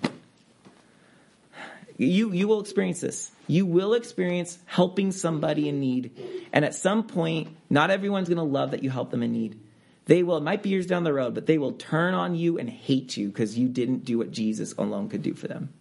[1.97, 3.31] you, you will experience this.
[3.47, 6.11] You will experience helping somebody in need.
[6.51, 9.59] And at some point, not everyone's going to love that you help them in need.
[10.05, 12.57] They will, it might be years down the road, but they will turn on you
[12.57, 15.73] and hate you because you didn't do what Jesus alone could do for them.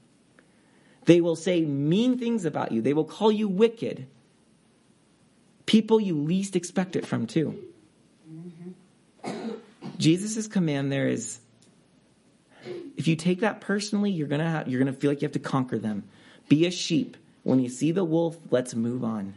[1.07, 2.83] They will say mean things about you.
[2.83, 4.07] They will call you wicked.
[5.66, 7.62] People you least expect it from, too.
[8.31, 9.51] Mm-hmm.
[9.98, 11.38] Jesus' command there is
[12.96, 15.38] if you take that personally, you're gonna have, you're gonna feel like you have to
[15.38, 16.05] conquer them.
[16.48, 17.16] Be a sheep.
[17.42, 19.35] When you see the wolf, let's move on.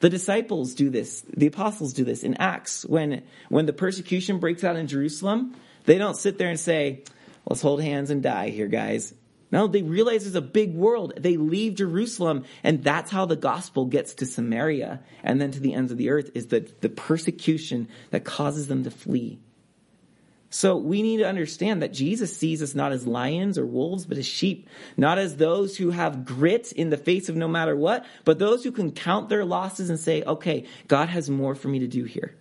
[0.00, 1.22] The disciples do this.
[1.36, 2.84] The apostles do this in Acts.
[2.84, 7.02] When when the persecution breaks out in Jerusalem, they don't sit there and say,
[7.46, 9.12] "Let's hold hands and die here, guys."
[9.50, 11.14] No, they realize there's a big world.
[11.16, 15.72] They leave Jerusalem, and that's how the gospel gets to Samaria and then to the
[15.72, 19.38] ends of the earth is the, the persecution that causes them to flee.
[20.50, 24.16] So we need to understand that Jesus sees us not as lions or wolves, but
[24.16, 28.06] as sheep, not as those who have grit in the face of no matter what,
[28.24, 31.80] but those who can count their losses and say, okay, God has more for me
[31.80, 32.34] to do here.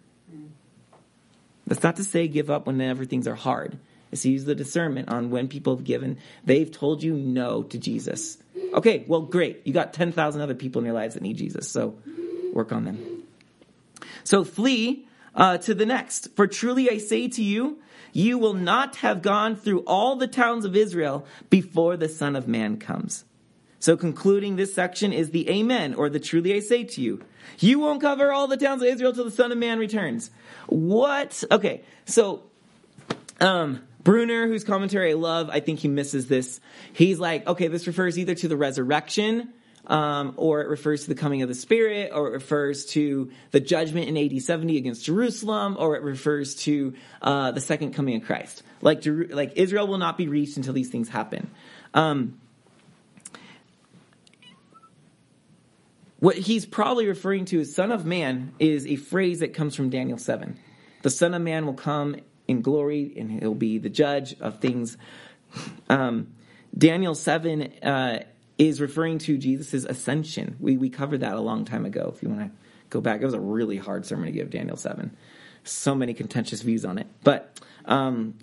[1.65, 3.77] That's not to say give up when everything's are hard.
[4.11, 7.77] It's to use the discernment on when people have given, they've told you no to
[7.77, 8.37] Jesus.
[8.73, 9.61] Okay, well, great.
[9.65, 11.97] You got 10,000 other people in your lives that need Jesus, so
[12.53, 13.23] work on them.
[14.23, 16.35] So flee uh, to the next.
[16.35, 17.79] For truly I say to you,
[18.13, 22.47] you will not have gone through all the towns of Israel before the Son of
[22.47, 23.25] Man comes.
[23.79, 27.21] So concluding this section is the Amen, or the truly I say to you.
[27.59, 30.31] You won't cover all the towns of Israel till the Son of Man returns.
[30.65, 31.43] What?
[31.51, 32.43] Okay, so,
[33.39, 36.61] um, Bruner, whose commentary I love, I think he misses this.
[36.93, 39.51] He's like, okay, this refers either to the resurrection
[39.85, 43.59] um, or it refers to the coming of the Spirit, or it refers to the
[43.59, 48.23] judgment in AD 70 against Jerusalem, or it refers to uh, the second coming of
[48.23, 48.63] Christ.
[48.81, 51.49] Like, like Israel will not be reached until these things happen.
[51.93, 52.39] Um,
[56.21, 59.89] what he's probably referring to as Son of Man is a phrase that comes from
[59.89, 60.57] Daniel 7.
[61.01, 62.15] The Son of Man will come
[62.47, 64.97] in glory and he'll be the judge of things.
[65.89, 66.33] Um,
[66.77, 68.23] Daniel 7 uh,
[68.57, 70.55] is referring to Jesus' ascension.
[70.59, 72.11] We, we covered that a long time ago.
[72.15, 72.51] If you want to
[72.89, 75.15] go back, it was a really hard sermon to give, Daniel 7.
[75.63, 77.07] So many contentious views on it.
[77.23, 78.35] But um,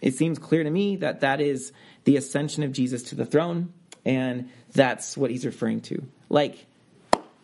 [0.00, 1.72] it seems clear to me that that is
[2.04, 3.72] the ascension of Jesus to the throne,
[4.04, 6.02] and that's what he's referring to.
[6.28, 6.66] Like,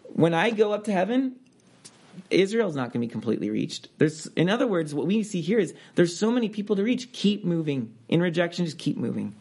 [0.05, 1.37] when I go up to heaven,
[2.31, 3.89] Israel's not going to be completely reached.
[3.99, 7.13] There's, in other words, what we see here is there's so many people to reach.
[7.13, 7.95] Keep moving.
[8.09, 9.35] In rejection, just keep moving.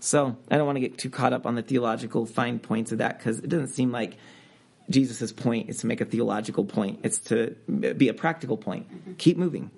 [0.00, 2.98] So I don't want to get too caught up on the theological fine points of
[2.98, 4.16] that because it doesn't seem like
[4.90, 7.00] Jesus' point is to make a theological point.
[7.02, 8.90] It's to be a practical point.
[8.90, 9.12] Mm-hmm.
[9.14, 9.70] Keep moving.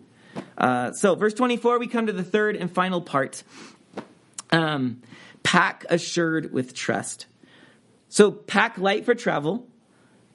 [0.56, 3.42] Uh, so, verse 24, we come to the third and final part.
[4.50, 5.02] Um,
[5.42, 7.26] pack assured with trust.
[8.08, 9.66] So, pack light for travel,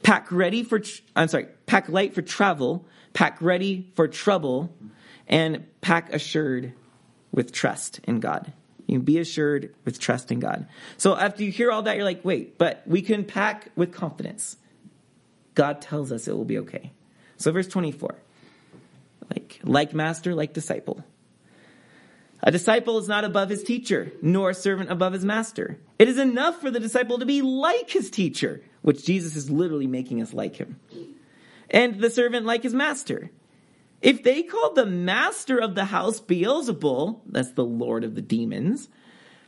[0.05, 4.71] pack ready for, tr- I'm sorry, pack light for travel, pack ready for trouble,
[5.27, 6.73] and pack assured
[7.31, 8.53] with trust in God.
[8.85, 10.67] You can be assured with trust in God.
[10.97, 14.57] So after you hear all that, you're like, wait, but we can pack with confidence.
[15.55, 16.91] God tells us it will be okay.
[17.37, 18.13] So verse 24.
[19.31, 21.03] Like, like master, like disciple.
[22.45, 25.79] A disciple is not above his teacher, nor a servant above his master.
[25.97, 29.87] It is enough for the disciple to be like his teacher, which Jesus is literally
[29.87, 30.79] making us like him.
[31.71, 33.31] And the servant like his master.
[33.99, 38.89] If they called the master of the house Beelzebul, that's the lord of the demons,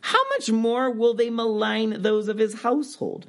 [0.01, 3.27] how much more will they malign those of his household?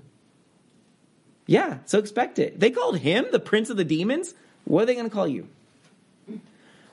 [1.46, 2.58] Yeah, so expect it.
[2.58, 4.34] They called him the prince of the demons.
[4.64, 5.48] What are they going to call you?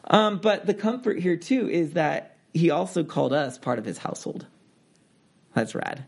[0.09, 3.97] Um, but the comfort here too is that he also called us part of his
[3.97, 4.47] household.
[5.53, 6.05] That's rad.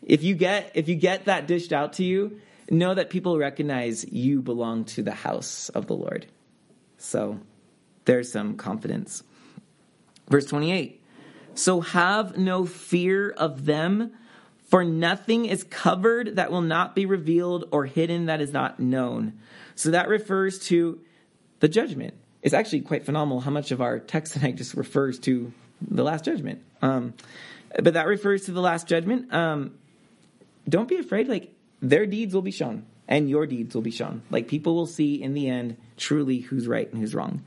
[0.00, 4.04] If you get if you get that dished out to you, know that people recognize
[4.10, 6.26] you belong to the house of the Lord.
[6.98, 7.40] So
[8.04, 9.24] there's some confidence.
[10.28, 11.02] Verse 28
[11.54, 14.12] So have no fear of them,
[14.68, 19.40] for nothing is covered that will not be revealed, or hidden that is not known.
[19.74, 21.00] So that refers to
[21.58, 22.14] the judgment.
[22.46, 26.24] It's actually quite phenomenal how much of our text tonight just refers to the last
[26.24, 26.62] judgment.
[26.80, 27.14] Um,
[27.82, 29.34] but that refers to the last judgment.
[29.34, 29.74] Um,
[30.68, 31.26] don't be afraid.
[31.26, 34.22] Like their deeds will be shown, and your deeds will be shown.
[34.30, 37.42] Like people will see in the end truly who's right and who's wrong.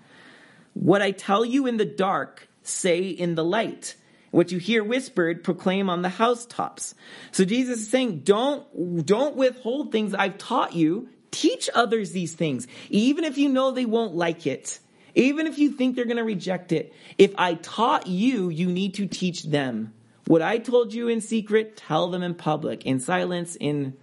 [0.73, 3.95] What I tell you in the dark, say in the light.
[4.31, 6.93] What you hear whispered, proclaim on the housetops.
[7.31, 11.07] So Jesus is saying, don't, don't withhold things I've taught you.
[11.31, 14.81] Teach others these things, even if you know they won't like it.
[15.15, 16.93] Even if you think they're going to reject it.
[17.17, 19.93] If I taught you, you need to teach them.
[20.25, 23.95] What I told you in secret, tell them in public, in silence, in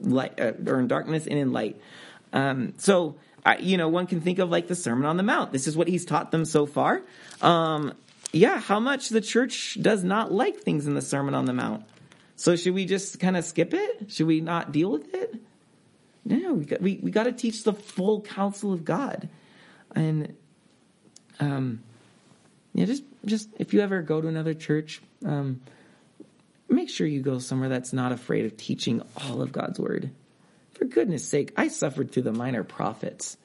[0.00, 1.80] light, uh, or in darkness, and in light.
[2.32, 5.52] Um, so, I, you know, one can think of like the Sermon on the Mount.
[5.52, 7.02] This is what he's taught them so far.
[7.40, 7.94] Um,
[8.32, 11.84] yeah, how much the church does not like things in the Sermon on the Mount.
[12.34, 14.10] So, should we just kind of skip it?
[14.10, 15.36] Should we not deal with it?
[16.24, 19.28] No, we got, we, we got to teach the full counsel of God.
[19.94, 20.36] And,
[21.40, 21.82] um,
[22.74, 25.60] yeah, just, just if you ever go to another church, um,
[26.68, 30.10] make sure you go somewhere that's not afraid of teaching all of God's word.
[30.72, 33.36] For goodness sake, I suffered through the minor prophets.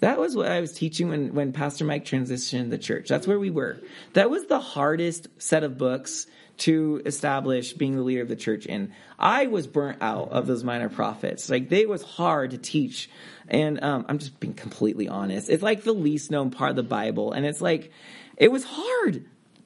[0.00, 3.08] That was what I was teaching when, when Pastor Mike transitioned the church.
[3.08, 3.78] That's where we were.
[4.14, 6.26] That was the hardest set of books
[6.62, 8.92] to establish being the leader of the church in.
[9.18, 11.50] I was burnt out of those minor prophets.
[11.50, 13.10] Like they was hard to teach.
[13.48, 15.50] And um, I'm just being completely honest.
[15.50, 17.32] It's like the least known part of the Bible.
[17.32, 17.90] And it's like,
[18.36, 19.24] it was hard,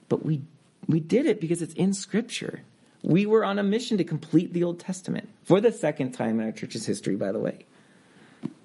[0.08, 0.42] but we
[0.88, 2.62] we did it because it's in Scripture.
[3.02, 6.46] We were on a mission to complete the Old Testament for the second time in
[6.46, 7.66] our church's history, by the way.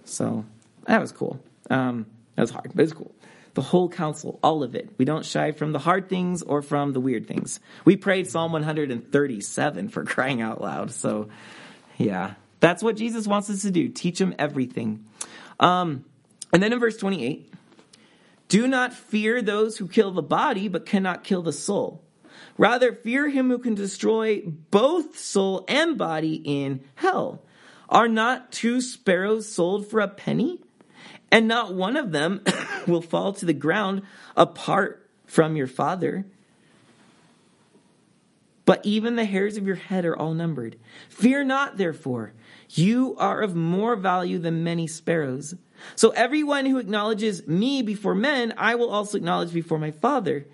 [0.05, 0.45] So
[0.85, 1.39] that was cool.
[1.69, 3.11] Um, that was hard, but it was cool.
[3.53, 4.89] The whole counsel, all of it.
[4.97, 7.59] We don't shy from the hard things or from the weird things.
[7.83, 10.91] We prayed Psalm 137 for crying out loud.
[10.91, 11.29] So,
[11.97, 13.89] yeah, that's what Jesus wants us to do.
[13.89, 15.05] Teach them everything.
[15.59, 16.05] Um,
[16.53, 17.53] and then in verse 28,
[18.47, 22.03] do not fear those who kill the body, but cannot kill the soul.
[22.57, 27.43] Rather, fear him who can destroy both soul and body in hell.
[27.89, 30.61] Are not two sparrows sold for a penny?
[31.31, 32.43] And not one of them
[32.87, 34.03] will fall to the ground
[34.35, 36.25] apart from your father.
[38.65, 40.77] But even the hairs of your head are all numbered.
[41.09, 42.33] Fear not, therefore.
[42.69, 45.55] You are of more value than many sparrows.
[45.95, 50.45] So everyone who acknowledges me before men, I will also acknowledge before my Father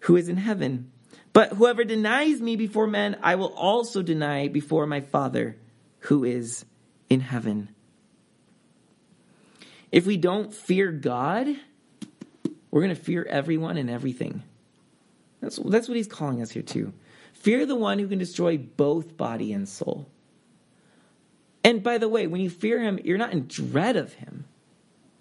[0.00, 0.90] who is in heaven.
[1.32, 5.56] But whoever denies me before men, I will also deny before my Father
[6.00, 6.64] who is
[7.10, 7.68] in heaven.
[9.92, 11.48] If we don't fear God,
[12.70, 14.42] we're going to fear everyone and everything.
[15.40, 16.92] That's, that's what he's calling us here to.
[17.34, 20.08] Fear the one who can destroy both body and soul.
[21.62, 24.44] And by the way, when you fear him, you're not in dread of him.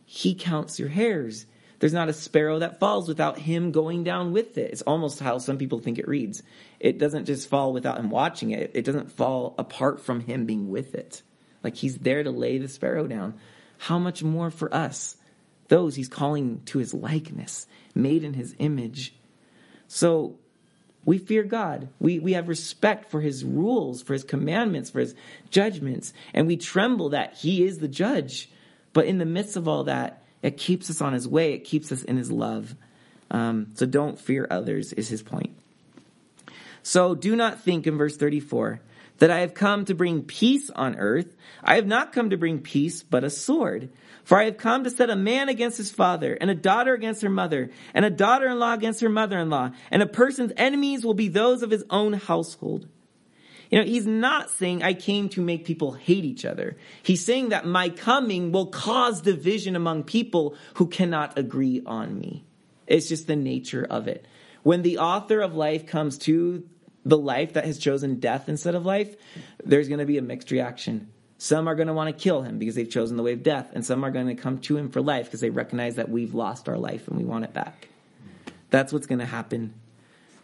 [0.06, 1.46] He counts your hairs.
[1.80, 4.72] There's not a sparrow that falls without him going down with it.
[4.72, 6.42] It's almost how some people think it reads.
[6.80, 10.70] It doesn't just fall without him watching it, it doesn't fall apart from him being
[10.70, 11.22] with it.
[11.64, 13.36] Like he's there to lay the sparrow down.
[13.78, 15.18] How much more for us?
[15.68, 19.16] Those he's calling to his likeness, made in his image.
[19.88, 20.38] So
[21.06, 21.90] we fear God.
[22.00, 25.16] We, we have respect for his rules, for his commandments, for his
[25.50, 28.50] judgments, and we tremble that he is the judge.
[28.94, 31.54] But in the midst of all that, it keeps us on his way.
[31.54, 32.76] It keeps us in his love.
[33.32, 35.56] Um, so don't fear others, is his point.
[36.84, 38.80] So do not think in verse 34
[39.18, 41.36] that I have come to bring peace on earth.
[41.64, 43.90] I have not come to bring peace, but a sword.
[44.24, 47.22] For I have come to set a man against his father, and a daughter against
[47.22, 50.52] her mother, and a daughter in law against her mother in law, and a person's
[50.58, 52.88] enemies will be those of his own household.
[53.70, 56.78] You know, he's not saying I came to make people hate each other.
[57.04, 62.46] He's saying that my coming will cause division among people who cannot agree on me.
[62.88, 64.28] It's just the nature of it.
[64.64, 66.68] When the author of life comes to
[67.06, 69.16] the life that has chosen death instead of life,
[69.64, 71.12] there's going to be a mixed reaction.
[71.38, 73.72] Some are going to want to kill him because they've chosen the way of death,
[73.74, 76.34] and some are going to come to him for life because they recognize that we've
[76.34, 77.90] lost our life and we want it back.
[78.70, 79.74] That's what's going to happen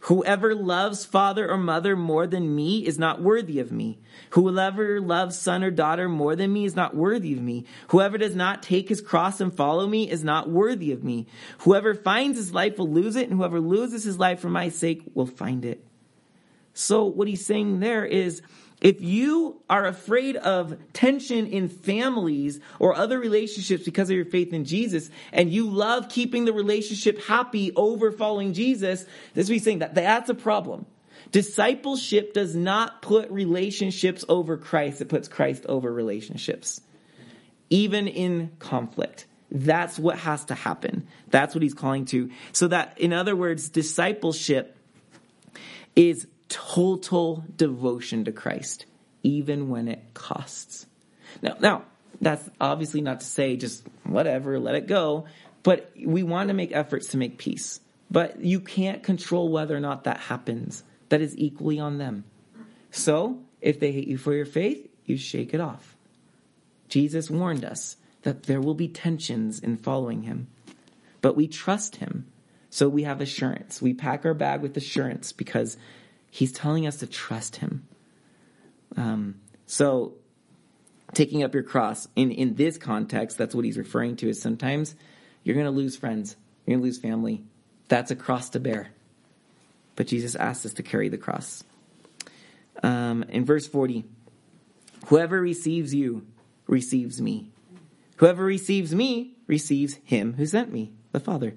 [0.05, 3.99] Whoever loves father or mother more than me is not worthy of me.
[4.31, 7.65] Whoever loves son or daughter more than me is not worthy of me.
[7.89, 11.27] Whoever does not take his cross and follow me is not worthy of me.
[11.59, 15.03] Whoever finds his life will lose it, and whoever loses his life for my sake
[15.13, 15.85] will find it.
[16.73, 18.41] So, what he's saying there is
[18.81, 24.53] if you are afraid of tension in families or other relationships because of your faith
[24.53, 29.05] in Jesus, and you love keeping the relationship happy over following Jesus,
[29.35, 30.87] this is what he's saying that that's a problem.
[31.31, 36.81] Discipleship does not put relationships over Christ, it puts Christ over relationships,
[37.69, 39.27] even in conflict.
[39.51, 41.07] That's what has to happen.
[41.29, 42.31] That's what he's calling to.
[42.53, 44.77] So that, in other words, discipleship
[45.95, 48.85] is total devotion to Christ,
[49.23, 50.85] even when it costs.
[51.41, 51.85] Now, now,
[52.19, 55.25] that's obviously not to say just whatever, let it go,
[55.63, 57.79] but we want to make efforts to make peace.
[58.11, 60.83] But you can't control whether or not that happens.
[61.09, 62.25] That is equally on them.
[62.91, 65.95] So, if they hate you for your faith, you shake it off.
[66.89, 70.47] Jesus warned us that there will be tensions in following him,
[71.21, 72.27] but we trust him.
[72.69, 73.81] So we have assurance.
[73.81, 75.77] We pack our bag with assurance because
[76.31, 77.85] He's telling us to trust him.
[78.95, 80.13] Um, so,
[81.13, 84.95] taking up your cross in, in this context, that's what he's referring to is sometimes
[85.43, 87.43] you're going to lose friends, you're going to lose family.
[87.89, 88.91] That's a cross to bear.
[89.97, 91.65] But Jesus asks us to carry the cross.
[92.81, 94.05] Um, in verse 40,
[95.07, 96.25] whoever receives you
[96.65, 97.51] receives me.
[98.17, 101.55] Whoever receives me receives him who sent me, the Father.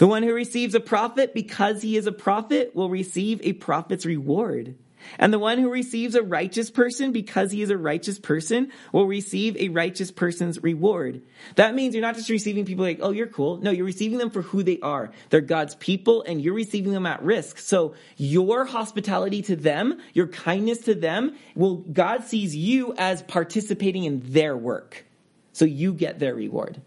[0.00, 4.06] The one who receives a prophet because he is a prophet will receive a prophet's
[4.06, 4.74] reward.
[5.18, 9.06] And the one who receives a righteous person because he is a righteous person will
[9.06, 11.20] receive a righteous person's reward.
[11.56, 13.58] That means you're not just receiving people like, oh, you're cool.
[13.58, 15.10] No, you're receiving them for who they are.
[15.28, 17.58] They're God's people and you're receiving them at risk.
[17.58, 24.04] So your hospitality to them, your kindness to them, will, God sees you as participating
[24.04, 25.04] in their work.
[25.52, 26.80] So you get their reward.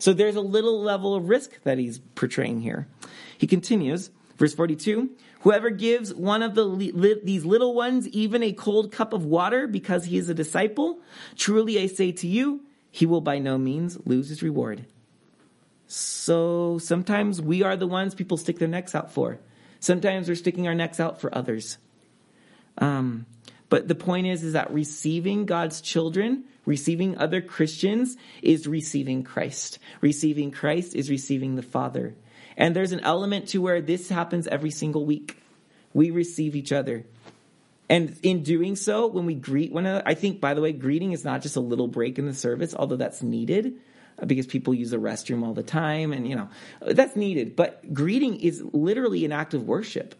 [0.00, 2.88] So there's a little level of risk that he's portraying here.
[3.38, 8.52] He continues, verse 42 Whoever gives one of the li- these little ones even a
[8.52, 11.00] cold cup of water because he is a disciple,
[11.36, 14.86] truly I say to you, he will by no means lose his reward.
[15.86, 19.38] So sometimes we are the ones people stick their necks out for.
[19.80, 21.78] Sometimes we're sticking our necks out for others.
[22.78, 23.26] Um,
[23.70, 29.78] but the point is, is that receiving God's children Receiving other Christians is receiving Christ.
[30.00, 32.14] Receiving Christ is receiving the Father.
[32.56, 35.36] And there's an element to where this happens every single week.
[35.94, 37.06] We receive each other.
[37.88, 41.12] And in doing so, when we greet one another, I think, by the way, greeting
[41.12, 43.74] is not just a little break in the service, although that's needed
[44.20, 46.48] uh, because people use the restroom all the time and, you know,
[46.82, 47.56] that's needed.
[47.56, 50.14] But greeting is literally an act of worship.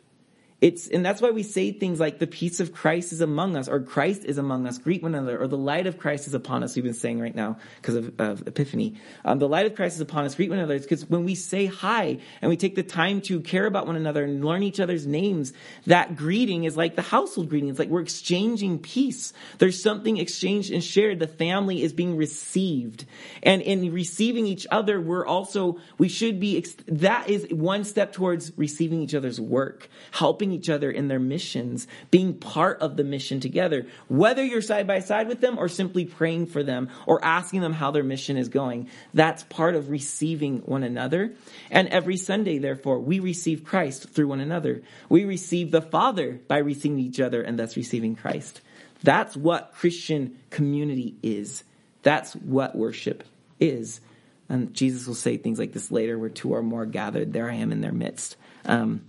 [0.60, 3.66] It's, and that's why we say things like the peace of Christ is among us,
[3.66, 6.62] or Christ is among us, greet one another, or the light of Christ is upon
[6.62, 6.76] us.
[6.76, 8.96] We've been saying right now because of, of, Epiphany.
[9.24, 10.78] Um, the light of Christ is upon us, greet one another.
[10.78, 14.22] because when we say hi and we take the time to care about one another
[14.24, 15.54] and learn each other's names,
[15.86, 17.70] that greeting is like the household greeting.
[17.70, 19.32] It's like we're exchanging peace.
[19.58, 21.20] There's something exchanged and shared.
[21.20, 23.06] The family is being received.
[23.42, 28.52] And in receiving each other, we're also, we should be, that is one step towards
[28.58, 33.04] receiving each other's work, helping helping each other in their missions, being part of the
[33.04, 37.24] mission together, whether you're side by side with them or simply praying for them or
[37.24, 38.88] asking them how their mission is going.
[39.14, 41.32] That's part of receiving one another.
[41.70, 44.82] And every Sunday, therefore, we receive Christ through one another.
[45.08, 48.60] We receive the Father by receiving each other and thus receiving Christ.
[49.02, 51.64] That's what Christian community is.
[52.02, 53.24] That's what worship
[53.58, 54.00] is.
[54.48, 57.54] And Jesus will say things like this later, where two or more gathered, there I
[57.54, 58.36] am in their midst.
[58.64, 59.02] Um,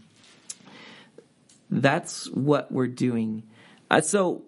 [1.72, 3.44] that's what we're doing.
[3.90, 4.44] Uh, so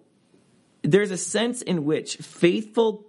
[0.82, 3.06] there's a sense in which faithful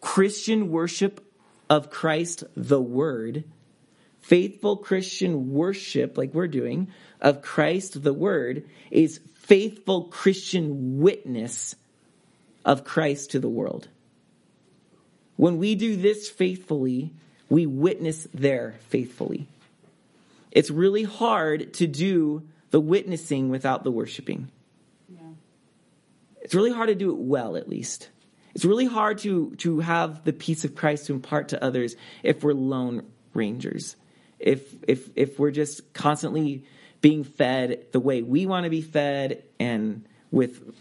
[0.00, 1.24] Christian worship
[1.70, 3.44] of Christ, the Word,
[4.20, 6.88] faithful Christian worship, like we're doing,
[7.20, 11.76] of Christ, the Word, is faithful Christian witness
[12.64, 13.88] of Christ to the world.
[15.36, 17.12] When we do this faithfully,
[17.48, 19.46] we witness there faithfully.
[20.50, 24.50] It's really hard to do the witnessing without the worshiping.
[25.08, 25.20] Yeah.
[26.42, 28.10] It's really hard to do it well, at least.
[28.54, 32.42] It's really hard to, to have the peace of Christ to impart to others if
[32.42, 33.04] we're lone
[33.34, 33.96] rangers.
[34.38, 36.64] If, if, if we're just constantly
[37.00, 40.74] being fed the way we want to be fed and with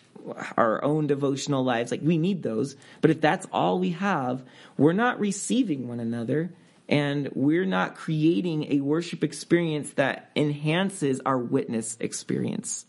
[0.58, 2.76] our own devotional lives, like we need those.
[3.02, 4.44] But if that's all we have,
[4.78, 6.52] we're not receiving one another
[6.88, 12.86] and we're not creating a worship experience that enhances our witness experience.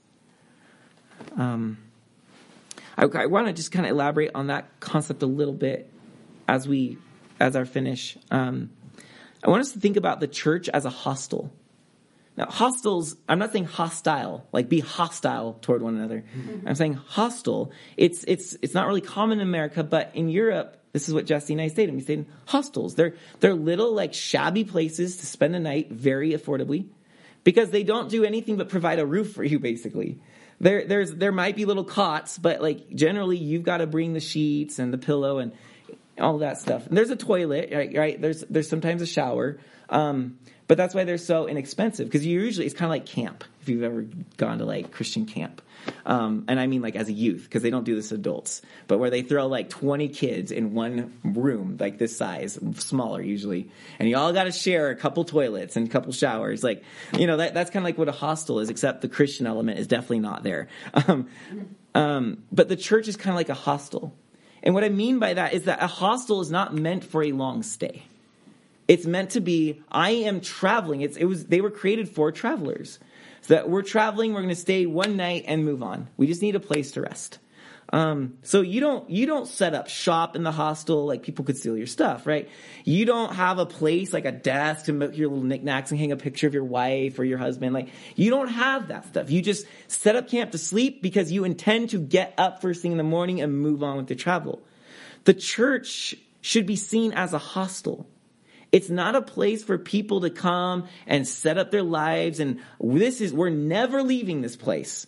[1.37, 1.79] Um,
[2.97, 5.91] I, I want to just kind of elaborate on that concept a little bit
[6.49, 6.99] as we
[7.39, 8.17] as our finish.
[8.31, 8.71] Um,
[9.43, 11.53] I want us to think about the church as a hostel.
[12.37, 16.25] Now, hostels, I'm not saying hostile, like be hostile toward one another.
[16.37, 16.69] Mm-hmm.
[16.69, 17.73] I'm saying hostel.
[17.97, 21.53] It's, it's, it's not really common in America, but in Europe, this is what Jesse
[21.53, 21.95] and I stayed in.
[21.95, 22.95] We stayed in hostels.
[22.95, 26.87] They're, they're little, like shabby places to spend a night very affordably
[27.45, 30.19] because they don't do anything but provide a roof for you, basically.
[30.59, 34.21] There, there's, there might be little cots, but like generally you've got to bring the
[34.21, 35.53] sheets and the pillow and
[36.19, 36.87] all that stuff.
[36.87, 37.95] And there's a toilet, right?
[37.95, 38.19] right?
[38.19, 39.59] There's, there's sometimes a shower.
[39.91, 43.71] Um, but that's why they're so inexpensive because usually it's kind of like camp if
[43.71, 44.07] you've ever
[44.37, 45.61] gone to like Christian camp.
[46.05, 48.99] Um, and I mean like as a youth because they don't do this adults, but
[48.99, 54.09] where they throw like 20 kids in one room like this size, smaller usually, and
[54.09, 56.63] you all got to share a couple toilets and a couple showers.
[56.63, 56.85] Like
[57.19, 59.81] you know that that's kind of like what a hostel is, except the Christian element
[59.81, 60.69] is definitely not there.
[61.09, 61.29] Um,
[61.95, 64.15] um, but the church is kind of like a hostel.
[64.63, 67.33] And what I mean by that is that a hostel is not meant for a
[67.33, 68.03] long stay.
[68.89, 71.01] It's meant to be, I am traveling.
[71.01, 72.99] It's, it was, they were created for travelers.
[73.43, 76.09] So that we're traveling, we're going to stay one night and move on.
[76.17, 77.39] We just need a place to rest.
[77.93, 81.57] Um, so you don't you don't set up shop in the hostel like people could
[81.57, 82.49] steal your stuff, right?
[82.85, 86.11] You don't have a place like a desk to make your little knickknacks and hang
[86.11, 87.75] a picture of your wife or your husband.
[87.75, 89.31] Like you don't have that stuff.
[89.31, 92.91] You just set up camp to sleep because you intend to get up first thing
[92.91, 94.63] in the morning and move on with your travel.
[95.23, 98.09] The church should be seen as a hostel.
[98.77, 102.41] It's not a place for people to come and set up their lives.
[102.41, 105.07] And this is, we're never leaving this place.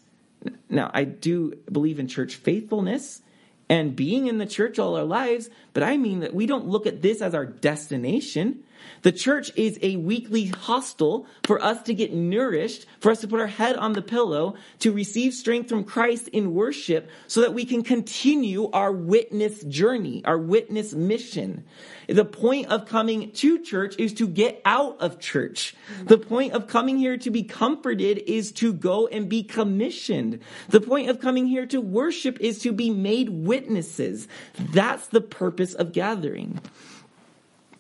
[0.71, 3.21] Now, I do believe in church faithfulness
[3.69, 6.87] and being in the church all our lives, but I mean that we don't look
[6.87, 8.65] at this as our destination.
[9.03, 13.41] The church is a weekly hostel for us to get nourished, for us to put
[13.41, 17.65] our head on the pillow, to receive strength from Christ in worship so that we
[17.65, 21.65] can continue our witness journey, our witness mission.
[22.09, 25.75] The point of coming to church is to get out of church.
[26.05, 30.41] The point of coming here to be comforted is to go and be commissioned.
[30.69, 34.27] The point of coming here to worship is to be made witnesses.
[34.59, 36.61] That's the purpose of gathering.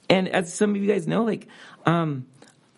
[0.09, 1.47] And as some of you guys know, like,
[1.87, 2.27] um,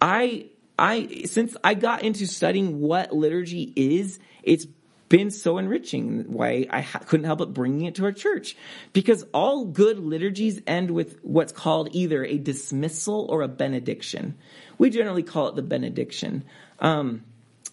[0.00, 0.46] I,
[0.78, 4.66] I, since I got into studying what liturgy is, it's
[5.08, 6.32] been so enriching.
[6.32, 8.56] Why I ha- couldn't help but bringing it to our church.
[8.92, 14.38] Because all good liturgies end with what's called either a dismissal or a benediction.
[14.78, 16.44] We generally call it the benediction.
[16.78, 17.24] Um,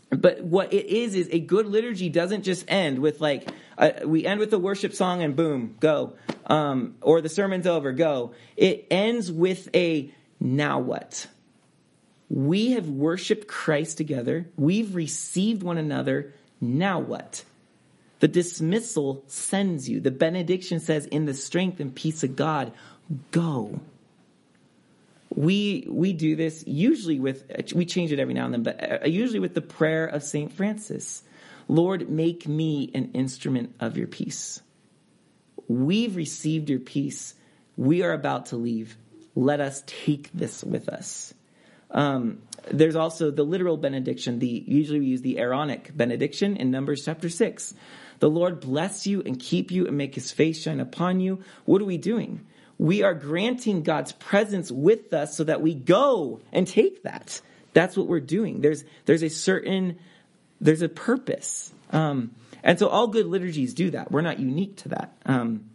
[0.09, 3.47] but what it is is a good liturgy doesn't just end with like
[3.77, 6.13] uh, we end with the worship song and boom go.
[6.45, 8.33] Um, or the sermon's over go.
[8.55, 11.27] It ends with a now what?
[12.29, 14.47] We have worshiped christ together.
[14.55, 16.33] We've received one another.
[16.61, 17.43] Now what?
[18.19, 19.99] The dismissal sends you.
[19.99, 22.71] The benediction says in the strength and peace of god
[23.31, 23.79] go
[25.37, 27.43] we we do this usually with
[27.75, 30.51] we change it every now and then, but uh, usually with the prayer of Saint
[30.51, 31.21] Francis.
[31.67, 34.61] Lord, make me an instrument of your peace.
[35.67, 37.35] We've received your peace.
[37.75, 38.97] We are about to leave.
[39.35, 41.35] Let us take this with us.
[41.91, 44.39] Um, there's also the literal benediction.
[44.39, 47.75] The usually we use the Aaronic benediction in Numbers chapter six.
[48.19, 51.43] The Lord bless you and keep you and make His face shine upon you.
[51.65, 52.47] What are we doing?
[52.77, 57.41] We are granting God's presence with us so that we go and take that.
[57.73, 58.61] That's what we're doing.
[58.61, 59.99] There's, there's a certain,
[60.61, 61.71] there's a purpose.
[61.91, 64.11] Um, and so all good liturgies do that.
[64.11, 65.13] We're not unique to that.
[65.25, 65.69] Um,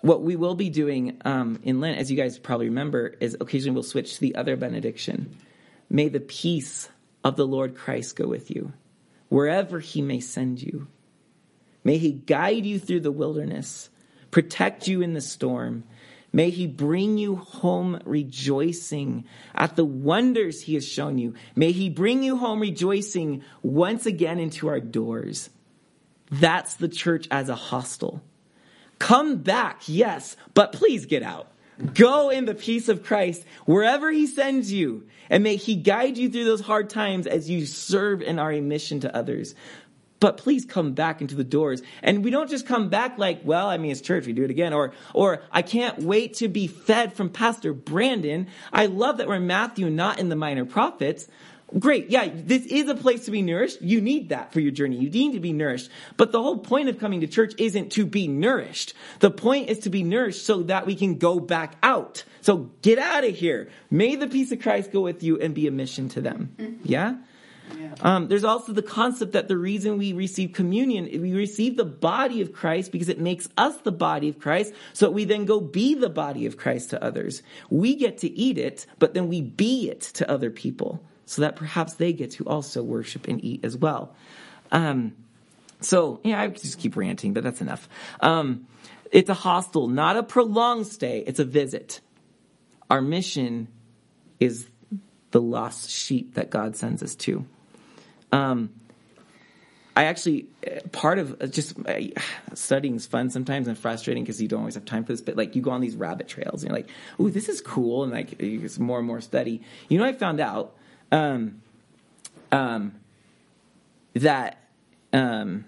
[0.00, 3.74] what we will be doing um, in Lent, as you guys probably remember, is occasionally
[3.74, 5.36] we'll switch to the other benediction.
[5.90, 6.88] May the peace
[7.24, 8.72] of the Lord Christ go with you,
[9.28, 10.86] wherever he may send you.
[11.82, 13.90] May he guide you through the wilderness
[14.30, 15.84] protect you in the storm.
[16.32, 19.24] May he bring you home rejoicing
[19.54, 21.34] at the wonders he has shown you.
[21.54, 25.48] May he bring you home rejoicing once again into our doors.
[26.30, 28.22] That's the church as a hostel.
[28.98, 31.50] Come back, yes, but please get out.
[31.94, 35.06] Go in the peace of Christ wherever he sends you.
[35.28, 39.00] And may he guide you through those hard times as you serve are a mission
[39.00, 39.54] to others
[40.20, 41.82] but please come back into the doors.
[42.02, 44.50] And we don't just come back like, well, I mean, it's church, we do it
[44.50, 44.72] again.
[44.72, 48.48] Or, or I can't wait to be fed from Pastor Brandon.
[48.72, 51.28] I love that we're in Matthew, not in the minor prophets.
[51.76, 52.10] Great.
[52.10, 53.82] Yeah, this is a place to be nourished.
[53.82, 54.98] You need that for your journey.
[54.98, 55.90] You need to be nourished.
[56.16, 58.94] But the whole point of coming to church isn't to be nourished.
[59.18, 62.22] The point is to be nourished so that we can go back out.
[62.40, 63.68] So get out of here.
[63.90, 66.54] May the peace of Christ go with you and be a mission to them.
[66.56, 66.84] Mm-hmm.
[68.02, 72.42] Um, there's also the concept that the reason we receive communion, we receive the body
[72.42, 75.94] of Christ because it makes us the body of Christ, so we then go be
[75.94, 77.42] the body of Christ to others.
[77.70, 81.02] We get to eat it, but then we be it to other people.
[81.26, 84.14] so that perhaps they get to also worship and eat as well.
[84.72, 85.14] Um,
[85.80, 87.88] so, yeah, I just keep ranting, but that's enough.
[88.20, 88.66] Um,
[89.12, 92.00] it's a hostel, not a prolonged stay, it's a visit.
[92.88, 93.68] Our mission
[94.40, 94.68] is
[95.32, 97.44] the lost sheep that God sends us to.
[98.32, 98.70] Um,
[99.96, 100.46] I actually
[100.92, 102.00] part of uh, just uh,
[102.52, 105.22] studying is fun sometimes and frustrating because you don't always have time for this.
[105.22, 108.02] But like you go on these rabbit trails and you're like, "Ooh, this is cool,"
[108.02, 109.62] and like it's more and more study.
[109.88, 110.74] You know, I found out
[111.10, 111.62] um,
[112.52, 112.94] um,
[114.12, 114.58] that
[115.14, 115.64] um,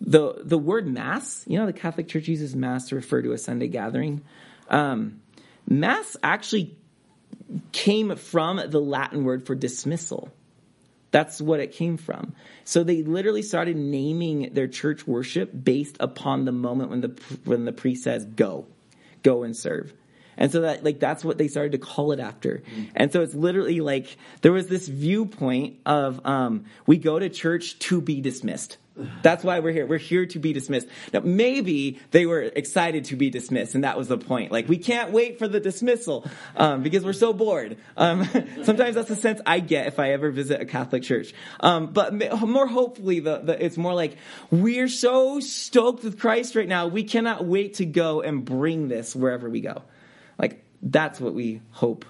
[0.00, 1.44] the the word mass.
[1.46, 4.22] You know, the Catholic Church uses mass to refer to a Sunday gathering.
[4.70, 5.20] Um,
[5.68, 6.78] mass actually
[7.72, 10.32] came from the Latin word for dismissal.
[11.10, 12.34] That's what it came from.
[12.64, 17.64] So they literally started naming their church worship based upon the moment when the when
[17.64, 18.66] the priest says go,
[19.22, 19.92] go and serve.
[20.36, 22.62] And so that like that's what they started to call it after.
[22.94, 27.78] And so it's literally like there was this viewpoint of um, we go to church
[27.80, 28.78] to be dismissed.
[29.22, 29.86] That's why we're here.
[29.86, 30.88] We're here to be dismissed.
[31.12, 34.52] Now, maybe they were excited to be dismissed, and that was the point.
[34.52, 36.26] Like, we can't wait for the dismissal
[36.56, 37.76] um, because we're so bored.
[37.96, 38.24] Um,
[38.62, 41.34] sometimes that's the sense I get if I ever visit a Catholic church.
[41.60, 42.12] Um, but
[42.46, 44.16] more hopefully, the, the, it's more like
[44.50, 46.86] we're so stoked with Christ right now.
[46.86, 49.82] We cannot wait to go and bring this wherever we go.
[50.38, 52.04] Like, that's what we hope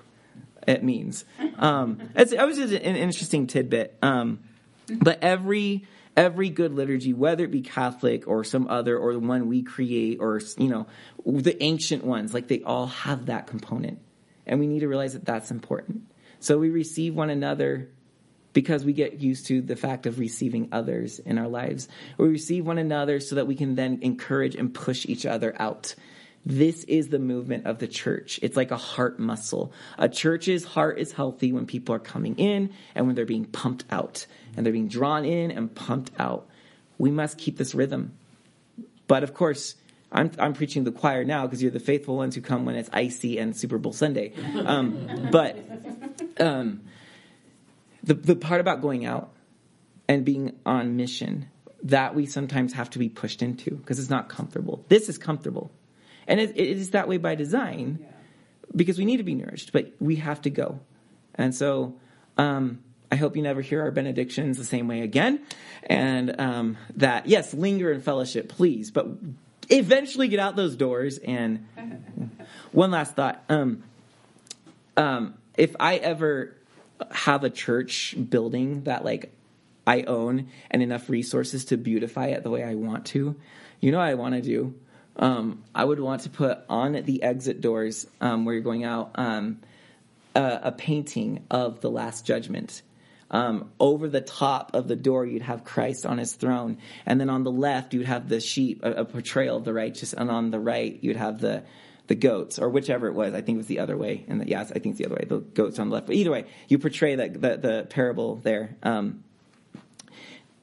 [0.66, 1.24] it means.
[1.58, 3.96] Um, it's, it was just an interesting tidbit.
[4.02, 4.40] Um,
[4.88, 5.86] but every
[6.16, 10.18] every good liturgy, whether it be Catholic or some other, or the one we create,
[10.20, 10.86] or you know,
[11.24, 14.00] the ancient ones, like they all have that component,
[14.46, 16.02] and we need to realize that that's important.
[16.40, 17.90] So we receive one another
[18.52, 21.88] because we get used to the fact of receiving others in our lives.
[22.18, 25.94] We receive one another so that we can then encourage and push each other out.
[26.44, 28.40] This is the movement of the church.
[28.42, 29.72] It's like a heart muscle.
[29.98, 33.84] A church's heart is healthy when people are coming in and when they're being pumped
[33.90, 36.46] out and they're being drawn in and pumped out.
[36.98, 38.14] We must keep this rhythm.
[39.06, 39.74] But of course,
[40.12, 42.90] I'm, I'm preaching the choir now because you're the faithful ones who come when it's
[42.92, 44.32] icy and Super Bowl Sunday.
[44.54, 45.56] Um, but
[46.38, 46.82] um,
[48.02, 49.30] the, the part about going out
[50.08, 51.48] and being on mission,
[51.82, 54.84] that we sometimes have to be pushed into because it's not comfortable.
[54.88, 55.70] This is comfortable.
[56.26, 58.04] And it, it is that way by design
[58.74, 60.80] because we need to be nourished, but we have to go.
[61.34, 61.94] And so,
[62.36, 62.80] um,
[63.10, 65.40] I hope you never hear our benedictions the same way again.
[65.84, 69.08] And um, that, yes, linger in fellowship, please, but
[69.68, 71.18] eventually get out those doors.
[71.18, 71.66] And
[72.72, 73.42] one last thought.
[73.48, 73.82] Um,
[74.96, 76.54] um, if I ever
[77.10, 79.32] have a church building that, like,
[79.86, 83.34] I own and enough resources to beautify it the way I want to,
[83.80, 84.74] you know what I want to do?
[85.16, 89.12] Um, I would want to put on the exit doors um, where you're going out
[89.16, 89.60] um,
[90.34, 92.82] a, a, painting of the Last Judgment
[93.30, 96.78] um, over the top of the door, you'd have Christ on his throne.
[97.06, 100.12] And then on the left, you'd have the sheep, a, a portrayal of the righteous.
[100.12, 101.62] And on the right, you'd have the,
[102.08, 103.32] the goats, or whichever it was.
[103.32, 104.24] I think it was the other way.
[104.26, 105.26] And yes, I think it's the other way.
[105.28, 106.06] The goats on the left.
[106.06, 109.22] But either way, you portray the, the, the parable there um,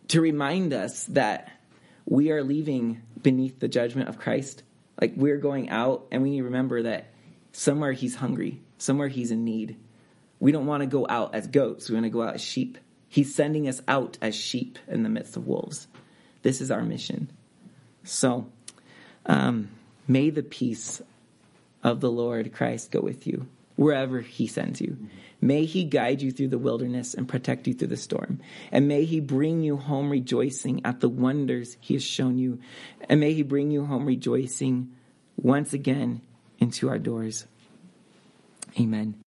[0.09, 1.51] to remind us that
[2.05, 4.63] we are leaving beneath the judgment of Christ.
[4.99, 7.11] Like we're going out, and we need to remember that
[7.53, 9.78] somewhere he's hungry, somewhere he's in need.
[10.39, 11.89] We don't want to go out as goats.
[11.89, 12.77] We want to go out as sheep.
[13.09, 15.88] He's sending us out as sheep in the midst of wolves.
[16.43, 17.31] This is our mission.
[18.03, 18.47] So,
[19.25, 19.69] um,
[20.07, 21.01] may the peace
[21.83, 24.97] of the Lord Christ go with you wherever he sends you.
[25.39, 28.41] May he guide you through the wilderness and protect you through the storm.
[28.71, 32.59] And may he bring you home rejoicing at the wonders he has shown you.
[33.07, 34.93] And may he bring you home rejoicing
[35.35, 36.21] once again
[36.57, 37.45] into our doors.
[38.79, 39.21] Amen.